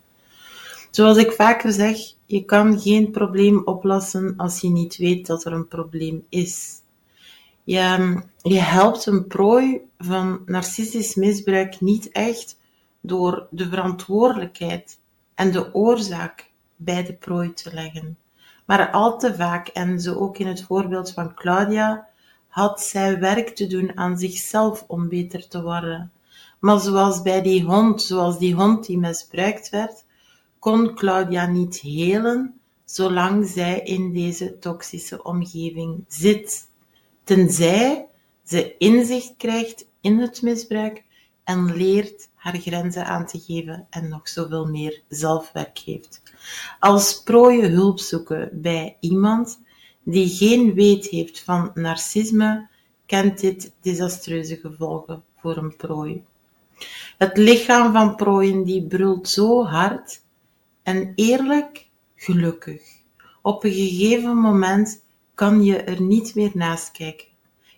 Zoals 0.98 1.16
ik 1.16 1.32
vaker 1.32 1.72
zeg, 1.72 1.96
je 2.26 2.44
kan 2.44 2.80
geen 2.80 3.10
probleem 3.10 3.62
oplossen 3.64 4.34
als 4.36 4.60
je 4.60 4.68
niet 4.68 4.96
weet 4.96 5.26
dat 5.26 5.44
er 5.44 5.52
een 5.52 5.68
probleem 5.68 6.26
is. 6.28 6.82
Je, 7.64 8.20
je 8.42 8.60
helpt 8.60 9.06
een 9.06 9.26
prooi 9.26 9.80
van 9.98 10.42
narcistisch 10.46 11.14
misbruik 11.14 11.80
niet 11.80 12.10
echt 12.10 12.58
door 13.00 13.46
de 13.50 13.68
verantwoordelijkheid 13.68 14.98
en 15.34 15.52
de 15.52 15.74
oorzaak 15.74 16.50
bij 16.76 17.04
de 17.04 17.14
prooi 17.14 17.52
te 17.52 17.74
leggen. 17.74 18.18
Maar 18.64 18.90
al 18.90 19.18
te 19.18 19.34
vaak, 19.34 19.68
en 19.68 20.00
zo 20.00 20.14
ook 20.14 20.38
in 20.38 20.46
het 20.46 20.62
voorbeeld 20.62 21.12
van 21.12 21.34
Claudia, 21.34 22.06
had 22.48 22.80
zij 22.80 23.18
werk 23.18 23.48
te 23.48 23.66
doen 23.66 23.96
aan 23.96 24.18
zichzelf 24.18 24.84
om 24.86 25.08
beter 25.08 25.48
te 25.48 25.62
worden. 25.62 26.12
Maar 26.58 26.80
zoals 26.80 27.22
bij 27.22 27.42
die 27.42 27.64
hond, 27.64 28.02
zoals 28.02 28.38
die 28.38 28.54
hond 28.54 28.86
die 28.86 28.98
misbruikt 28.98 29.70
werd, 29.70 30.06
kon 30.58 30.94
Claudia 30.94 31.46
niet 31.46 31.80
helen 31.80 32.60
zolang 32.84 33.46
zij 33.46 33.80
in 33.80 34.12
deze 34.12 34.58
toxische 34.58 35.22
omgeving 35.22 36.04
zit. 36.08 36.66
Tenzij 37.24 38.06
ze 38.44 38.76
inzicht 38.76 39.34
krijgt 39.36 39.86
in 40.00 40.18
het 40.18 40.42
misbruik 40.42 41.04
en 41.44 41.76
leert 41.76 42.28
haar 42.34 42.56
grenzen 42.56 43.06
aan 43.06 43.26
te 43.26 43.38
geven 43.38 43.86
en 43.90 44.08
nog 44.08 44.28
zoveel 44.28 44.66
meer 44.66 45.02
zelfwerk 45.08 45.78
heeft. 45.78 46.22
Als 46.80 47.22
prooi 47.22 47.66
hulp 47.66 47.98
zoeken 47.98 48.50
bij 48.52 48.96
iemand 49.00 49.60
die 50.02 50.28
geen 50.28 50.74
weet 50.74 51.06
heeft 51.06 51.42
van 51.42 51.70
narcisme, 51.74 52.68
kent 53.06 53.40
dit 53.40 53.72
desastreuze 53.80 54.56
gevolgen 54.56 55.22
voor 55.36 55.56
een 55.56 55.76
prooi. 55.76 56.24
Het 57.18 57.36
lichaam 57.36 57.92
van 57.92 58.16
prooien 58.16 58.64
die 58.64 58.86
brult 58.86 59.28
zo 59.28 59.64
hard 59.64 60.20
en 60.88 61.12
eerlijk 61.14 61.88
gelukkig. 62.14 62.82
Op 63.42 63.64
een 63.64 63.72
gegeven 63.72 64.36
moment 64.36 65.04
kan 65.34 65.62
je 65.62 65.76
er 65.76 66.02
niet 66.02 66.34
meer 66.34 66.50
naast 66.54 66.90
kijken. 66.90 67.26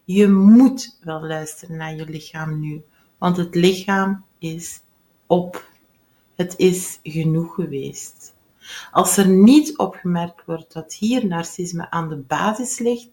Je 0.04 0.28
moet 0.28 0.98
wel 1.02 1.26
luisteren 1.26 1.76
naar 1.76 1.94
je 1.94 2.04
lichaam 2.04 2.60
nu, 2.60 2.82
want 3.18 3.36
het 3.36 3.54
lichaam 3.54 4.24
is 4.38 4.80
op. 5.26 5.68
Het 6.34 6.54
is 6.56 6.98
genoeg 7.02 7.54
geweest. 7.54 8.34
Als 8.92 9.16
er 9.16 9.28
niet 9.28 9.78
opgemerkt 9.78 10.44
wordt 10.44 10.72
dat 10.72 10.94
hier 10.94 11.26
narcisme 11.26 11.90
aan 11.90 12.08
de 12.08 12.16
basis 12.16 12.78
ligt, 12.78 13.08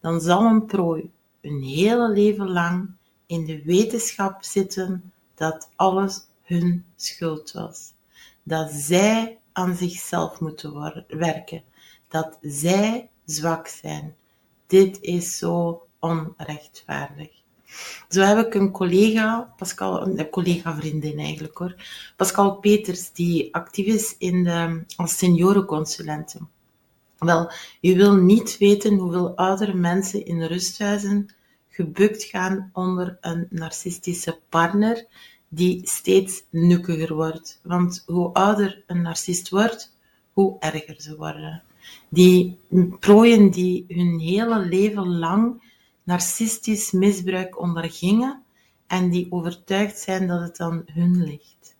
dan 0.00 0.20
zal 0.20 0.44
een 0.44 0.66
prooi 0.66 1.10
een 1.40 1.62
hele 1.62 2.08
leven 2.08 2.48
lang 2.50 2.90
in 3.26 3.44
de 3.44 3.62
wetenschap 3.62 4.44
zitten 4.44 5.12
dat 5.34 5.68
alles 5.76 6.20
hun 6.42 6.84
schuld 6.96 7.52
was. 7.52 7.94
Dat 8.48 8.70
zij 8.72 9.38
aan 9.52 9.76
zichzelf 9.76 10.40
moeten 10.40 11.04
werken. 11.08 11.62
Dat 12.08 12.38
zij 12.40 13.08
zwak 13.24 13.66
zijn. 13.66 14.14
Dit 14.66 15.00
is 15.00 15.38
zo 15.38 15.82
onrechtvaardig. 15.98 17.28
Zo 18.08 18.20
heb 18.20 18.46
ik 18.46 18.54
een 18.54 18.70
collega, 18.70 19.54
Pascal, 19.56 20.06
een 20.06 20.30
collega-vriendin 20.30 21.18
eigenlijk 21.18 21.58
hoor, 21.58 21.74
Pascal 22.16 22.56
Peters, 22.56 23.12
die 23.12 23.54
actief 23.54 23.86
is 23.86 24.14
in 24.18 24.44
de, 24.44 24.84
als 24.96 25.18
seniorenconsulente. 25.18 26.38
Wel, 27.18 27.50
je 27.80 27.96
wil 27.96 28.14
niet 28.14 28.58
weten 28.58 28.98
hoeveel 28.98 29.36
oudere 29.36 29.74
mensen 29.74 30.26
in 30.26 30.42
rusthuizen 30.42 31.34
gebukt 31.68 32.22
gaan 32.22 32.70
onder 32.72 33.18
een 33.20 33.46
narcistische 33.50 34.38
partner 34.48 35.06
die 35.56 35.80
steeds 35.88 36.42
nukkiger 36.50 37.14
wordt. 37.14 37.60
Want 37.62 38.02
hoe 38.06 38.32
ouder 38.32 38.82
een 38.86 39.02
narcist 39.02 39.48
wordt, 39.48 39.96
hoe 40.32 40.56
erger 40.58 40.94
ze 40.98 41.16
worden. 41.16 41.62
Die 42.08 42.58
prooien 43.00 43.50
die 43.50 43.84
hun 43.88 44.18
hele 44.18 44.58
leven 44.58 45.18
lang 45.18 45.62
narcistisch 46.02 46.90
misbruik 46.90 47.60
ondergingen 47.60 48.42
en 48.86 49.10
die 49.10 49.26
overtuigd 49.30 49.98
zijn 49.98 50.26
dat 50.26 50.40
het 50.40 50.60
aan 50.60 50.82
hun 50.86 51.24
ligt. 51.24 51.76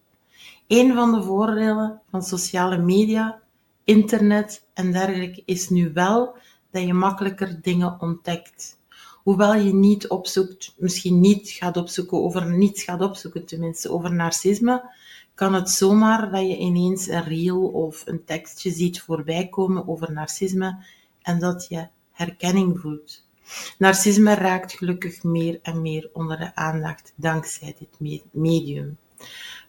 Een 0.66 0.94
van 0.94 1.12
de 1.12 1.22
voordelen 1.22 2.00
van 2.10 2.22
sociale 2.22 2.78
media, 2.78 3.40
internet 3.84 4.66
en 4.74 4.92
dergelijke 4.92 5.42
is 5.44 5.68
nu 5.68 5.92
wel 5.92 6.36
dat 6.70 6.82
je 6.82 6.94
makkelijker 6.94 7.58
dingen 7.62 8.00
ontdekt. 8.00 8.75
Hoewel 9.26 9.54
je 9.54 9.74
niet 9.74 10.08
opzoekt, 10.08 10.74
misschien 10.76 11.20
niet 11.20 11.50
gaat 11.50 11.76
opzoeken 11.76 12.22
over 12.22 12.50
niets 12.50 12.82
gaat 12.82 13.00
opzoeken, 13.00 13.44
tenminste 13.44 13.90
over 13.90 14.14
narcisme, 14.14 14.90
kan 15.34 15.54
het 15.54 15.70
zomaar 15.70 16.30
dat 16.30 16.40
je 16.40 16.56
ineens 16.56 17.08
een 17.08 17.24
reel 17.24 17.62
of 17.62 18.02
een 18.04 18.24
tekstje 18.24 18.70
ziet 18.70 19.00
voorbij 19.00 19.48
komen 19.48 19.88
over 19.88 20.12
narcisme 20.12 20.84
en 21.22 21.38
dat 21.38 21.66
je 21.68 21.86
herkenning 22.10 22.80
voelt. 22.80 23.24
Narcisme 23.78 24.34
raakt 24.34 24.72
gelukkig 24.72 25.22
meer 25.22 25.58
en 25.62 25.82
meer 25.82 26.10
onder 26.12 26.38
de 26.38 26.54
aandacht 26.54 27.12
dankzij 27.16 27.76
dit 27.78 28.22
medium. 28.30 28.98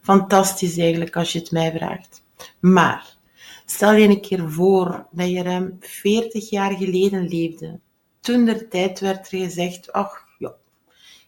Fantastisch 0.01 0.77
eigenlijk 0.77 1.15
als 1.15 1.31
je 1.31 1.39
het 1.39 1.51
mij 1.51 1.71
vraagt. 1.71 2.23
Maar 2.59 3.17
stel 3.65 3.91
je 3.91 4.07
een 4.07 4.21
keer 4.21 4.51
voor 4.51 5.07
dat 5.11 5.29
je 5.29 5.43
ruim 5.43 5.77
40 5.79 6.49
jaar 6.49 6.71
geleden 6.71 7.27
leefde. 7.27 7.79
Toen 8.27 8.67
tijd 8.69 8.99
werd 8.99 9.31
er 9.31 9.39
gezegd, 9.39 9.91
ach 9.91 10.25
ja, 10.37 10.53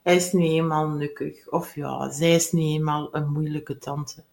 hij 0.04 0.16
is 0.16 0.32
nu 0.32 0.44
eenmaal 0.44 0.88
nukkig. 0.88 1.50
Of 1.50 1.76
ja, 1.76 2.12
zij 2.12 2.36
is 2.36 2.52
nu 2.52 2.62
eenmaal 2.62 3.16
een 3.16 3.32
moeilijke 3.32 3.78
tante. 3.78 4.24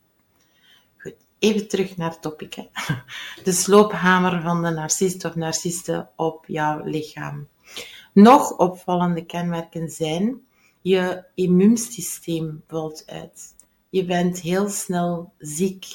Goed, 0.96 1.14
even 1.38 1.68
terug 1.68 1.96
naar 1.96 2.10
het 2.10 2.22
topic. 2.22 2.54
Hè. 2.54 2.68
De 3.44 3.52
sloophamer 3.52 4.42
van 4.42 4.62
de 4.62 4.70
narcist 4.70 5.24
of 5.24 5.34
narciste 5.34 6.08
op 6.16 6.44
jouw 6.46 6.84
lichaam. 6.84 7.48
Nog 8.12 8.56
opvallende 8.56 9.24
kenmerken 9.24 9.90
zijn: 9.90 10.40
je 10.80 11.24
immuunsysteem 11.34 12.62
valt 12.68 13.02
uit. 13.06 13.54
Je 13.88 14.04
bent 14.04 14.40
heel 14.40 14.68
snel 14.68 15.32
ziek. 15.38 15.86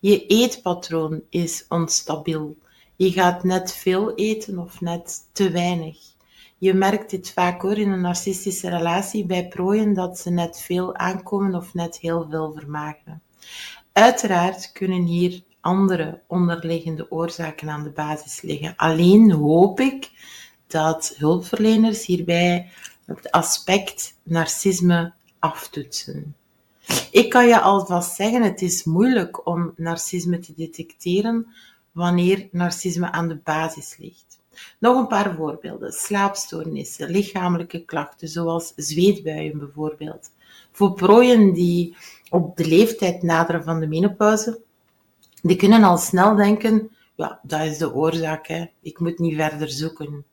Je 0.00 0.26
eetpatroon 0.26 1.22
is 1.28 1.64
onstabiel. 1.68 2.56
Je 2.96 3.12
gaat 3.12 3.44
net 3.44 3.72
veel 3.72 4.14
eten 4.14 4.58
of 4.58 4.80
net 4.80 5.28
te 5.32 5.50
weinig. 5.50 5.98
Je 6.58 6.74
merkt 6.74 7.10
dit 7.10 7.32
vaak 7.32 7.62
hoor 7.62 7.78
in 7.78 7.90
een 7.90 8.00
narcistische 8.00 8.68
relatie 8.68 9.26
bij 9.26 9.48
prooien 9.48 9.94
dat 9.94 10.18
ze 10.18 10.30
net 10.30 10.60
veel 10.60 10.94
aankomen 10.94 11.54
of 11.54 11.74
net 11.74 11.98
heel 11.98 12.26
veel 12.30 12.52
vermageren. 12.52 13.22
Uiteraard 13.92 14.72
kunnen 14.72 15.02
hier 15.02 15.42
andere 15.60 16.20
onderliggende 16.26 17.10
oorzaken 17.10 17.68
aan 17.68 17.82
de 17.82 17.90
basis 17.90 18.40
liggen. 18.42 18.76
Alleen 18.76 19.32
hoop 19.32 19.80
ik 19.80 20.10
dat 20.66 21.14
hulpverleners 21.16 22.06
hierbij 22.06 22.70
het 23.06 23.30
aspect 23.30 24.18
narcisme 24.22 25.12
aftoetsen. 25.38 26.34
Ik 27.10 27.30
kan 27.30 27.46
je 27.46 27.60
alvast 27.60 28.14
zeggen, 28.14 28.42
het 28.42 28.62
is 28.62 28.84
moeilijk 28.84 29.46
om 29.46 29.72
narcisme 29.76 30.38
te 30.38 30.52
detecteren 30.56 31.46
wanneer 31.94 32.48
narcisme 32.50 33.12
aan 33.12 33.28
de 33.28 33.36
basis 33.44 33.96
ligt. 33.96 34.40
Nog 34.78 34.96
een 34.96 35.06
paar 35.06 35.34
voorbeelden. 35.34 35.92
Slaapstoornissen, 35.92 37.10
lichamelijke 37.10 37.84
klachten, 37.84 38.28
zoals 38.28 38.72
zweetbuien 38.76 39.58
bijvoorbeeld. 39.58 40.30
Voor 40.72 40.92
prooien 40.92 41.52
die 41.52 41.96
op 42.30 42.56
de 42.56 42.66
leeftijd 42.66 43.22
naderen 43.22 43.64
van 43.64 43.80
de 43.80 43.86
menopauze, 43.86 44.60
die 45.42 45.56
kunnen 45.56 45.82
al 45.82 45.98
snel 45.98 46.34
denken, 46.36 46.90
ja, 47.14 47.40
dat 47.42 47.60
is 47.60 47.78
de 47.78 47.94
oorzaak, 47.94 48.46
hè. 48.46 48.64
ik 48.80 48.98
moet 48.98 49.18
niet 49.18 49.36
verder 49.36 49.68
zoeken. 49.68 50.24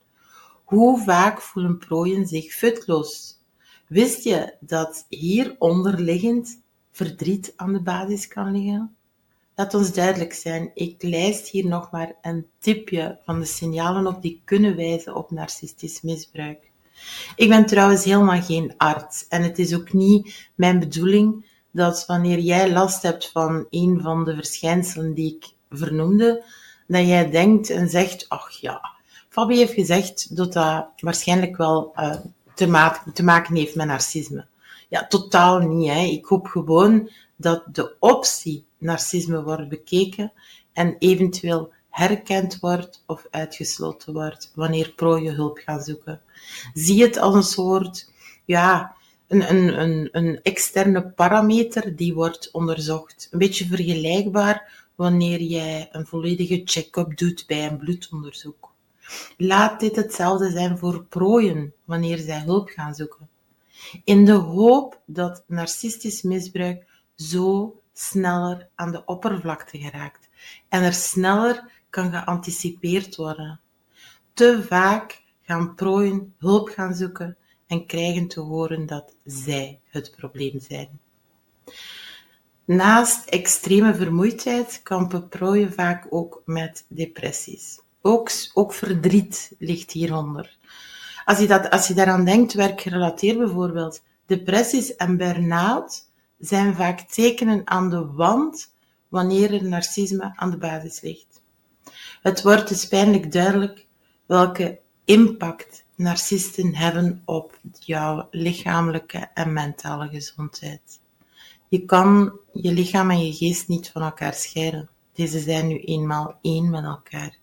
Hoe 0.64 1.02
vaak 1.02 1.40
voelen 1.40 1.78
prooien 1.78 2.26
zich 2.26 2.52
futloos? 2.52 3.40
Wist 3.86 4.24
je 4.24 4.54
dat 4.60 5.06
hier 5.08 5.56
onderliggend 5.58 6.62
verdriet 6.90 7.52
aan 7.56 7.72
de 7.72 7.82
basis 7.82 8.28
kan 8.28 8.52
liggen? 8.52 8.96
Laat 9.54 9.74
ons 9.74 9.92
duidelijk 9.92 10.32
zijn, 10.32 10.70
ik 10.74 11.02
lijst 11.02 11.48
hier 11.48 11.66
nog 11.66 11.90
maar 11.90 12.12
een 12.22 12.46
tipje 12.58 13.18
van 13.24 13.40
de 13.40 13.46
signalen 13.46 14.06
op 14.06 14.22
die 14.22 14.42
kunnen 14.44 14.76
wijzen 14.76 15.14
op 15.14 15.30
narcistisch 15.30 16.00
misbruik. 16.00 16.70
Ik 17.36 17.48
ben 17.48 17.66
trouwens 17.66 18.04
helemaal 18.04 18.42
geen 18.42 18.74
arts 18.76 19.28
en 19.28 19.42
het 19.42 19.58
is 19.58 19.74
ook 19.74 19.92
niet 19.92 20.50
mijn 20.54 20.78
bedoeling 20.78 21.46
dat 21.70 22.06
wanneer 22.06 22.38
jij 22.38 22.72
last 22.72 23.02
hebt 23.02 23.30
van 23.30 23.66
een 23.70 24.00
van 24.02 24.24
de 24.24 24.34
verschijnselen 24.34 25.14
die 25.14 25.36
ik 25.36 25.52
vernoemde, 25.78 26.44
dat 26.86 27.06
jij 27.06 27.30
denkt 27.30 27.70
en 27.70 27.88
zegt, 27.88 28.28
ach 28.28 28.50
ja, 28.50 28.90
Fabi 29.28 29.56
heeft 29.56 29.72
gezegd 29.72 30.36
dat 30.36 30.52
dat 30.52 30.86
waarschijnlijk 30.96 31.56
wel 31.56 31.92
uh, 31.96 32.14
te, 32.54 32.66
ma 32.66 33.02
te, 33.14 33.22
maken 33.22 33.56
heeft 33.56 33.74
met 33.74 33.86
narcisme. 33.86 34.46
Ja, 34.88 35.06
totaal 35.06 35.58
niet. 35.58 35.90
Hè. 35.90 36.00
Ik 36.00 36.24
hoop 36.24 36.46
gewoon 36.46 37.10
dat 37.36 37.62
de 37.72 37.96
optie 37.98 38.64
narcisme 38.82 39.42
wordt 39.42 39.68
bekeken 39.68 40.32
en 40.72 40.96
eventueel 40.98 41.72
herkend 41.88 42.60
wordt 42.60 43.02
of 43.06 43.26
uitgesloten 43.30 44.12
wordt 44.12 44.52
wanneer 44.54 44.92
prooien 44.92 45.34
hulp 45.34 45.58
gaan 45.64 45.82
zoeken. 45.82 46.20
Zie 46.74 47.02
het 47.02 47.18
als 47.18 47.34
een 47.34 47.42
soort, 47.42 48.12
ja, 48.44 48.94
een, 49.28 49.50
een, 49.50 49.80
een, 49.80 50.08
een 50.12 50.42
externe 50.42 51.08
parameter 51.10 51.96
die 51.96 52.14
wordt 52.14 52.50
onderzocht. 52.50 53.28
Een 53.30 53.38
beetje 53.38 53.66
vergelijkbaar 53.66 54.86
wanneer 54.94 55.40
jij 55.40 55.88
een 55.92 56.06
volledige 56.06 56.62
check-up 56.64 57.16
doet 57.16 57.44
bij 57.46 57.66
een 57.66 57.78
bloedonderzoek. 57.78 58.70
Laat 59.36 59.80
dit 59.80 59.96
hetzelfde 59.96 60.50
zijn 60.50 60.78
voor 60.78 61.04
prooien 61.04 61.72
wanneer 61.84 62.18
zij 62.18 62.40
hulp 62.40 62.68
gaan 62.68 62.94
zoeken. 62.94 63.28
In 64.04 64.24
de 64.24 64.32
hoop 64.32 65.00
dat 65.06 65.44
narcistisch 65.46 66.22
misbruik 66.22 66.86
zo 67.14 67.76
sneller 67.92 68.68
aan 68.74 68.92
de 68.92 69.04
oppervlakte 69.04 69.78
geraakt 69.78 70.28
en 70.68 70.82
er 70.82 70.94
sneller 70.94 71.70
kan 71.90 72.10
geanticipeerd 72.10 73.16
worden. 73.16 73.60
Te 74.32 74.64
vaak 74.68 75.22
gaan 75.42 75.74
prooien 75.74 76.34
hulp 76.38 76.68
gaan 76.68 76.94
zoeken 76.94 77.36
en 77.66 77.86
krijgen 77.86 78.28
te 78.28 78.40
horen 78.40 78.86
dat 78.86 79.14
zij 79.24 79.80
het 79.84 80.14
probleem 80.16 80.60
zijn. 80.60 81.00
Naast 82.64 83.28
extreme 83.28 83.94
vermoeidheid 83.94 84.80
kampen 84.82 85.28
prooien 85.28 85.72
vaak 85.72 86.06
ook 86.10 86.42
met 86.44 86.84
depressies. 86.88 87.80
Ook, 88.00 88.30
ook 88.54 88.72
verdriet 88.72 89.52
ligt 89.58 89.90
hieronder. 89.90 90.56
Als 91.24 91.38
je, 91.38 91.46
dat, 91.46 91.70
als 91.70 91.88
je 91.88 91.94
daaraan 91.94 92.24
denkt, 92.24 92.52
werkgerelateerd 92.52 93.38
bijvoorbeeld, 93.38 94.02
depressies 94.26 94.96
en 94.96 95.16
burn-out 95.16 96.10
zijn 96.42 96.74
vaak 96.74 97.00
tekenen 97.00 97.62
aan 97.64 97.90
de 97.90 98.06
wand 98.06 98.74
wanneer 99.08 99.54
er 99.54 99.64
narcisme 99.64 100.32
aan 100.36 100.50
de 100.50 100.56
basis 100.56 101.00
ligt. 101.00 101.42
Het 102.22 102.42
wordt 102.42 102.68
dus 102.68 102.88
pijnlijk 102.88 103.32
duidelijk 103.32 103.86
welke 104.26 104.80
impact 105.04 105.84
narcisten 105.94 106.74
hebben 106.74 107.22
op 107.24 107.58
jouw 107.78 108.28
lichamelijke 108.30 109.30
en 109.34 109.52
mentale 109.52 110.08
gezondheid. 110.08 111.00
Je 111.68 111.84
kan 111.84 112.38
je 112.52 112.72
lichaam 112.72 113.10
en 113.10 113.26
je 113.26 113.32
geest 113.32 113.68
niet 113.68 113.90
van 113.90 114.02
elkaar 114.02 114.34
scheiden. 114.34 114.88
Deze 115.12 115.40
zijn 115.40 115.66
nu 115.66 115.78
eenmaal 115.78 116.38
één 116.42 116.70
met 116.70 116.84
elkaar. 116.84 117.38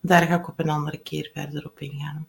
Daar 0.00 0.26
ga 0.26 0.34
ik 0.34 0.48
op 0.48 0.58
een 0.58 0.70
andere 0.70 0.98
keer 0.98 1.30
verder 1.34 1.66
op 1.66 1.80
ingaan. 1.80 2.28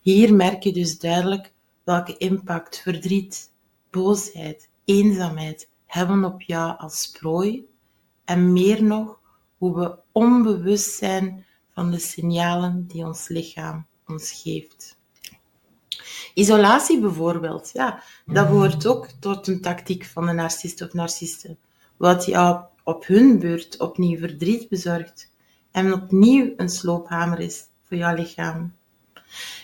Hier 0.00 0.34
merk 0.34 0.62
je 0.62 0.72
dus 0.72 0.98
duidelijk 0.98 1.52
welke 1.84 2.16
impact 2.16 2.80
verdriet, 2.80 3.52
boosheid, 3.90 4.68
eenzaamheid 4.86 5.68
hebben 5.86 6.24
op 6.24 6.42
jou 6.42 6.78
als 6.78 7.10
prooi 7.20 7.68
en 8.24 8.52
meer 8.52 8.82
nog 8.82 9.20
hoe 9.58 9.78
we 9.78 9.98
onbewust 10.12 10.96
zijn 10.96 11.44
van 11.72 11.90
de 11.90 11.98
signalen 11.98 12.86
die 12.86 13.04
ons 13.04 13.28
lichaam 13.28 13.86
ons 14.06 14.40
geeft. 14.42 14.98
Isolatie 16.34 17.00
bijvoorbeeld, 17.00 17.70
ja, 17.72 18.02
dat 18.26 18.48
behoort 18.48 18.86
ook 18.86 19.08
tot 19.20 19.46
een 19.46 19.60
tactiek 19.60 20.04
van 20.04 20.26
de 20.26 20.32
narcist 20.32 20.82
of 20.82 20.92
narcisten. 20.92 21.58
Wat 21.96 22.24
jou 22.24 22.64
op 22.84 23.06
hun 23.06 23.38
beurt 23.38 23.80
opnieuw 23.80 24.18
verdriet 24.18 24.68
bezorgt 24.68 25.32
en 25.70 25.92
opnieuw 25.92 26.52
een 26.56 26.68
sloophamer 26.68 27.40
is 27.40 27.64
voor 27.82 27.96
jouw 27.96 28.14
lichaam. 28.14 28.74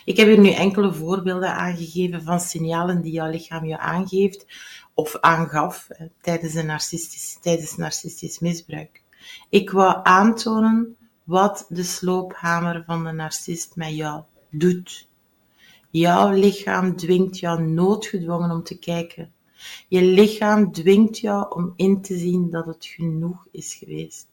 Ik 0.05 0.17
heb 0.17 0.27
hier 0.27 0.39
nu 0.39 0.49
enkele 0.49 0.93
voorbeelden 0.93 1.55
aangegeven 1.55 2.23
van 2.23 2.39
signalen 2.39 3.01
die 3.01 3.11
jouw 3.11 3.29
lichaam 3.29 3.65
je 3.65 3.77
aangeeft 3.77 4.45
of 4.93 5.17
aangaf 5.19 5.87
tijdens, 6.21 6.53
een 6.53 6.65
narcistisch, 6.65 7.37
tijdens 7.41 7.75
narcistisch 7.75 8.39
misbruik. 8.39 9.03
Ik 9.49 9.69
wou 9.69 9.99
aantonen 10.03 10.97
wat 11.23 11.65
de 11.69 11.83
sloophamer 11.83 12.83
van 12.85 13.03
de 13.03 13.11
narcist 13.11 13.75
met 13.75 13.95
jou 13.95 14.23
doet. 14.49 15.07
Jouw 15.89 16.31
lichaam 16.31 16.95
dwingt 16.95 17.39
jou 17.39 17.61
noodgedwongen 17.61 18.51
om 18.51 18.63
te 18.63 18.79
kijken. 18.79 19.33
Je 19.87 20.01
lichaam 20.01 20.71
dwingt 20.71 21.19
jou 21.19 21.55
om 21.55 21.73
in 21.75 22.01
te 22.01 22.17
zien 22.17 22.49
dat 22.49 22.65
het 22.65 22.85
genoeg 22.85 23.47
is 23.51 23.73
geweest. 23.73 24.27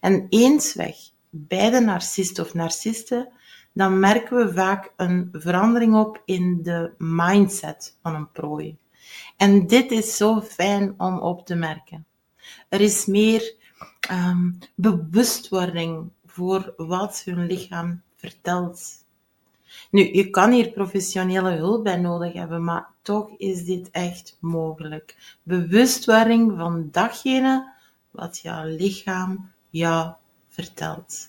En 0.00 0.26
eens 0.28 0.74
weg 0.74 0.96
bij 1.30 1.70
de 1.70 1.80
narcist 1.80 2.38
of 2.38 2.54
narciste, 2.54 3.32
dan 3.72 3.98
merken 3.98 4.36
we 4.36 4.52
vaak 4.52 4.92
een 4.96 5.28
verandering 5.32 5.94
op 5.94 6.22
in 6.24 6.62
de 6.62 6.92
mindset 6.98 7.96
van 8.02 8.14
een 8.14 8.30
prooi. 8.30 8.76
En 9.36 9.66
dit 9.66 9.90
is 9.90 10.16
zo 10.16 10.40
fijn 10.40 10.94
om 10.98 11.18
op 11.18 11.46
te 11.46 11.54
merken. 11.54 12.06
Er 12.68 12.80
is 12.80 13.06
meer 13.06 13.54
um, 14.10 14.58
bewustwording 14.74 16.10
voor 16.26 16.74
wat 16.76 17.22
hun 17.24 17.46
lichaam 17.46 18.02
vertelt. 18.16 19.04
Nu, 19.90 20.14
je 20.14 20.30
kan 20.30 20.52
hier 20.52 20.70
professionele 20.70 21.50
hulp 21.50 21.84
bij 21.84 21.96
nodig 21.96 22.32
hebben, 22.32 22.64
maar 22.64 22.88
toch 23.02 23.30
is 23.36 23.64
dit 23.64 23.90
echt 23.90 24.36
mogelijk. 24.40 25.36
Bewustwording 25.42 26.52
van 26.56 26.88
datgene 26.90 27.72
wat 28.10 28.38
jouw 28.38 28.64
lichaam 28.64 29.50
jou 29.70 30.12
vertelt. 30.48 31.28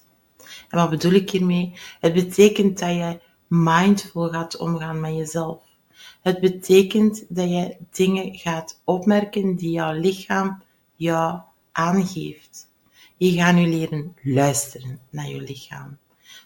En 0.69 0.78
wat 0.78 0.89
bedoel 0.89 1.12
ik 1.12 1.30
hiermee? 1.30 1.73
Het 2.00 2.13
betekent 2.13 2.80
dat 2.80 2.89
je 2.89 3.19
mindful 3.47 4.30
gaat 4.30 4.58
omgaan 4.58 5.00
met 5.00 5.15
jezelf. 5.15 5.66
Het 6.27 6.39
betekent 6.39 7.25
dat 7.29 7.49
je 7.49 7.77
dingen 7.91 8.35
gaat 8.35 8.81
opmerken 8.83 9.55
die 9.55 9.71
jouw 9.71 9.93
lichaam 9.93 10.63
jou 10.95 11.39
aangeeft. 11.71 12.67
Je 13.17 13.31
gaat 13.31 13.55
nu 13.55 13.67
leren 13.67 14.15
luisteren 14.23 14.99
naar 15.09 15.27
je 15.27 15.41
lichaam. 15.41 15.97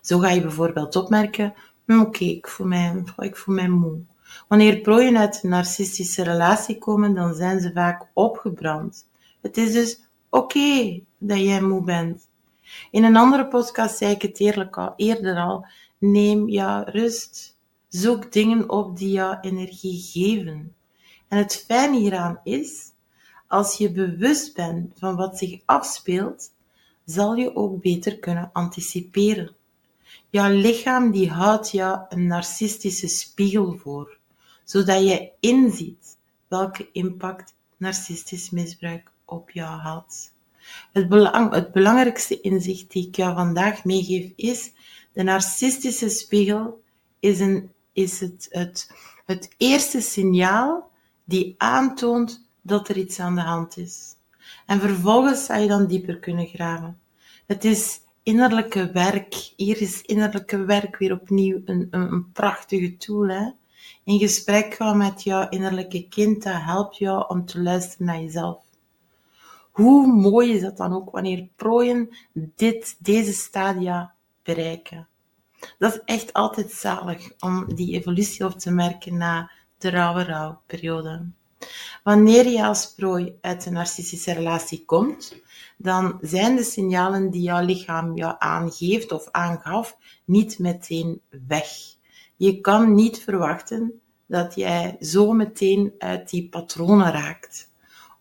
Zo 0.01 0.19
ga 0.19 0.29
je 0.29 0.41
bijvoorbeeld 0.41 0.95
opmerken, 0.95 1.53
hm, 1.85 1.99
oké, 1.99 2.23
ik, 2.23 2.47
voel 2.47 2.67
mij, 2.67 3.03
ik 3.17 3.35
voel 3.35 3.55
mij 3.55 3.69
moe. 3.69 3.99
Wanneer 4.47 4.77
prooien 4.77 5.17
uit 5.17 5.43
een 5.43 5.49
narcistische 5.49 6.23
relatie 6.23 6.77
komen, 6.77 7.15
dan 7.15 7.33
zijn 7.33 7.61
ze 7.61 7.71
vaak 7.73 8.07
opgebrand. 8.13 9.07
Het 9.41 9.57
is 9.57 9.71
dus 9.71 10.01
oké 10.29 10.99
dat 11.17 11.39
jij 11.39 11.61
moe 11.61 11.83
bent. 11.83 12.27
In 12.91 13.03
een 13.03 13.17
andere 13.17 13.47
podcast 13.47 13.97
zei 13.97 14.11
ik 14.11 14.21
het 14.21 14.39
eerlijk 14.39 14.77
al, 14.77 14.93
eerder 14.95 15.35
al. 15.35 15.65
Neem 15.97 16.49
ja 16.49 16.83
rust. 16.83 17.50
Zoek 17.91 18.31
dingen 18.31 18.69
op 18.69 18.97
die 18.97 19.11
jou 19.11 19.37
energie 19.41 20.01
geven. 20.01 20.75
En 21.27 21.37
het 21.37 21.63
fijne 21.67 21.97
hieraan 21.97 22.39
is, 22.43 22.91
als 23.47 23.77
je 23.77 23.91
bewust 23.91 24.55
bent 24.55 24.93
van 24.97 25.15
wat 25.15 25.37
zich 25.37 25.61
afspeelt, 25.65 26.51
zal 27.05 27.35
je 27.35 27.55
ook 27.55 27.81
beter 27.81 28.19
kunnen 28.19 28.49
anticiperen. 28.53 29.55
Jouw 30.29 30.49
lichaam 30.49 31.11
die 31.11 31.29
houdt 31.29 31.71
jou 31.71 31.99
een 32.09 32.27
narcistische 32.27 33.07
spiegel 33.07 33.77
voor, 33.77 34.17
zodat 34.63 35.03
je 35.03 35.31
inziet 35.39 36.17
welke 36.47 36.89
impact 36.91 37.53
narcistisch 37.77 38.49
misbruik 38.49 39.11
op 39.25 39.49
jou 39.49 39.79
had. 39.79 40.31
Het, 40.91 41.09
belang, 41.09 41.53
het 41.53 41.71
belangrijkste 41.71 42.41
inzicht 42.41 42.91
die 42.91 43.07
ik 43.07 43.15
jou 43.15 43.35
vandaag 43.35 43.85
meegeef 43.85 44.31
is, 44.35 44.71
de 45.13 45.23
narcistische 45.23 46.09
spiegel 46.09 46.81
is, 47.19 47.39
een, 47.39 47.71
is 47.93 48.19
het, 48.19 48.47
het, 48.49 48.91
het 49.25 49.53
eerste 49.57 50.01
signaal 50.01 50.91
die 51.23 51.55
aantoont 51.57 52.45
dat 52.61 52.87
er 52.89 52.97
iets 52.97 53.19
aan 53.19 53.35
de 53.35 53.41
hand 53.41 53.77
is. 53.77 54.15
En 54.65 54.79
vervolgens 54.79 55.45
zou 55.45 55.59
je 55.59 55.67
dan 55.67 55.87
dieper 55.87 56.19
kunnen 56.19 56.47
graven. 56.47 56.99
Het 57.45 57.65
is 57.65 58.01
innerlijke 58.23 58.91
werk. 58.91 59.53
Hier 59.55 59.81
is 59.81 60.01
innerlijke 60.01 60.65
werk 60.65 60.97
weer 60.97 61.11
opnieuw 61.13 61.61
een, 61.65 61.87
een, 61.91 62.11
een 62.11 62.31
prachtige 62.31 62.97
tool. 62.97 63.27
Hè? 63.27 63.49
In 64.03 64.19
gesprek 64.19 64.73
gaan 64.73 64.97
met 64.97 65.23
jouw 65.23 65.49
innerlijke 65.49 66.07
kind, 66.07 66.43
dat 66.43 66.61
helpt 66.61 66.97
jou 66.97 67.25
om 67.27 67.45
te 67.45 67.61
luisteren 67.61 68.05
naar 68.05 68.19
jezelf. 68.19 68.63
Hoe 69.71 70.07
mooi 70.07 70.53
is 70.53 70.61
dat 70.61 70.77
dan 70.77 70.93
ook 70.93 71.11
wanneer 71.11 71.47
prooien 71.55 72.09
dit, 72.33 72.95
deze 72.99 73.33
stadia 73.33 74.13
bereiken? 74.43 75.07
Dat 75.77 75.93
is 75.93 76.01
echt 76.05 76.33
altijd 76.33 76.71
zalig 76.71 77.31
om 77.39 77.75
die 77.75 77.93
evolutie 77.93 78.45
op 78.45 78.59
te 78.59 78.71
merken 78.71 79.17
na 79.17 79.51
de 79.77 79.89
rauwe 79.89 80.23
rouwperiode. 80.23 81.29
Wanneer 82.03 82.47
je 82.47 82.65
als 82.65 82.93
prooi 82.93 83.37
uit 83.41 83.65
een 83.65 83.73
narcistische 83.73 84.33
relatie 84.33 84.85
komt, 84.85 85.35
dan 85.77 86.17
zijn 86.21 86.55
de 86.55 86.63
signalen 86.63 87.29
die 87.29 87.41
jouw 87.41 87.65
lichaam 87.65 88.15
jou 88.15 88.35
aangeeft 88.39 89.11
of 89.11 89.27
aangaf 89.31 89.97
niet 90.25 90.59
meteen 90.59 91.21
weg. 91.47 91.67
Je 92.35 92.61
kan 92.61 92.93
niet 92.93 93.19
verwachten 93.19 94.01
dat 94.25 94.55
jij 94.55 94.95
zo 94.99 95.31
meteen 95.31 95.93
uit 95.97 96.29
die 96.29 96.49
patronen 96.49 97.11
raakt. 97.11 97.71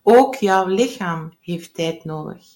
Ook 0.02 0.34
jouw 0.34 0.66
lichaam 0.66 1.32
heeft 1.40 1.74
tijd 1.74 2.04
nodig. 2.04 2.46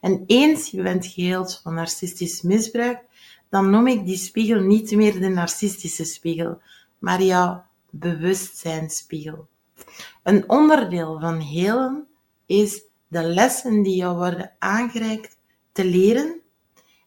En 0.00 0.24
eens 0.26 0.70
je 0.70 0.82
bent 0.82 1.06
geheeld 1.06 1.60
van 1.62 1.74
narcistisch 1.74 2.42
misbruik, 2.42 3.04
dan 3.48 3.70
noem 3.70 3.86
ik 3.86 4.06
die 4.06 4.16
spiegel 4.16 4.60
niet 4.60 4.90
meer 4.90 5.20
de 5.20 5.28
narcistische 5.28 6.04
spiegel, 6.04 6.60
maar 6.98 7.22
jouw 7.22 7.64
bewustzijnsspiegel. 7.90 9.48
Een 10.22 10.48
onderdeel 10.48 11.20
van 11.20 11.40
helen 11.40 12.06
is 12.46 12.82
de 13.08 13.22
lessen 13.22 13.82
die 13.82 13.96
jou 13.96 14.16
worden 14.16 14.52
aangereikt 14.58 15.38
te 15.72 15.84
leren 15.84 16.40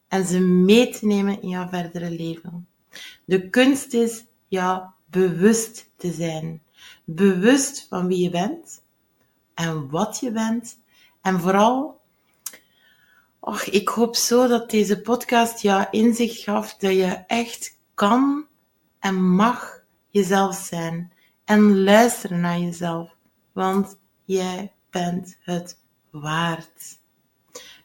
en 0.07 0.25
ze 0.25 0.39
mee 0.39 0.89
te 0.89 1.05
nemen 1.05 1.41
in 1.41 1.49
jouw 1.49 1.67
verdere 1.67 2.09
leven. 2.09 2.67
De 3.25 3.49
kunst 3.49 3.93
is 3.93 4.25
jou 4.47 4.83
bewust 5.05 5.89
te 5.95 6.11
zijn. 6.11 6.61
Bewust 7.03 7.85
van 7.89 8.07
wie 8.07 8.23
je 8.23 8.29
bent 8.29 8.83
en 9.53 9.89
wat 9.89 10.19
je 10.19 10.31
bent. 10.31 10.79
En 11.21 11.39
vooral, 11.39 12.00
och, 13.41 13.61
ik 13.63 13.87
hoop 13.87 14.15
zo 14.15 14.47
dat 14.47 14.69
deze 14.69 15.01
podcast 15.01 15.61
jou 15.61 15.85
inzicht 15.91 16.43
gaf 16.43 16.75
dat 16.75 16.93
je 16.93 17.23
echt 17.27 17.77
kan 17.93 18.45
en 18.99 19.29
mag 19.29 19.83
jezelf 20.09 20.55
zijn. 20.55 21.13
En 21.45 21.83
luisteren 21.83 22.39
naar 22.39 22.59
jezelf, 22.59 23.15
want 23.51 23.97
jij 24.25 24.73
bent 24.89 25.37
het 25.41 25.77
waard. 26.09 26.99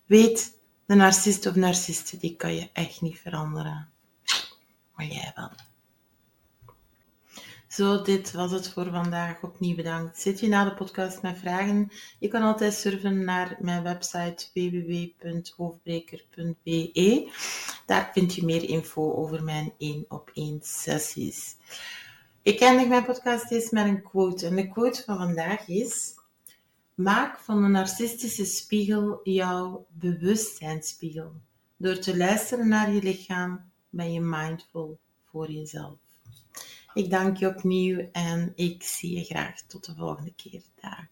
Weet, 0.07 0.59
de 0.87 0.95
narcist 0.95 1.47
of 1.47 1.55
narciste, 1.55 2.16
die 2.16 2.37
kan 2.37 2.55
je 2.55 2.71
echt 2.73 3.01
niet 3.01 3.19
veranderen. 3.19 3.88
Maar 4.95 5.07
jij 5.07 5.33
wel. 5.35 5.65
Zo, 7.77 8.03
dit 8.03 8.33
was 8.33 8.51
het 8.51 8.69
voor 8.69 8.91
vandaag. 8.91 9.43
Opnieuw 9.43 9.77
bedankt. 9.77 10.21
Zit 10.21 10.41
je 10.41 10.49
na 10.49 10.65
de 10.65 10.75
podcast 10.75 11.23
met 11.23 11.39
vragen? 11.39 11.91
Je 12.19 12.29
kan 12.29 12.43
altijd 12.43 12.75
surfen 12.75 13.25
naar 13.25 13.57
mijn 13.61 13.83
website 13.83 14.47
www.hoofdbreker.be. 14.55 17.31
Daar 17.87 18.11
vind 18.12 18.35
je 18.35 18.45
meer 18.45 18.69
info 18.69 19.15
over 19.15 19.43
mijn 19.43 19.73
1 19.79 20.05
op 20.09 20.31
1 20.35 20.59
sessies. 20.62 21.57
Ik 22.43 22.61
eindig 22.61 22.89
mijn 22.89 23.05
podcast 23.05 23.51
eens 23.51 23.71
met 23.71 23.87
een 23.87 24.03
quote. 24.03 24.47
En 24.47 24.57
de 24.57 24.69
quote 24.69 25.03
van 25.03 25.17
vandaag 25.17 25.69
is: 25.69 26.15
Maak 26.95 27.39
van 27.39 27.62
de 27.62 27.69
narcistische 27.69 28.45
spiegel 28.45 29.21
jouw 29.23 29.87
bewustzijnsspiegel. 29.89 31.33
Door 31.77 31.99
te 31.99 32.17
luisteren 32.17 32.69
naar 32.69 32.93
je 32.93 33.03
lichaam 33.03 33.71
ben 33.89 34.12
je 34.12 34.21
mindful 34.21 34.99
voor 35.31 35.51
jezelf. 35.51 36.06
Ik 36.97 37.11
dank 37.11 37.37
je 37.37 37.49
opnieuw 37.49 38.09
en 38.13 38.53
ik 38.55 38.83
zie 38.83 39.17
je 39.17 39.25
graag 39.25 39.61
tot 39.61 39.85
de 39.85 39.95
volgende 39.95 40.33
keer. 40.35 40.63
Dag. 40.81 41.07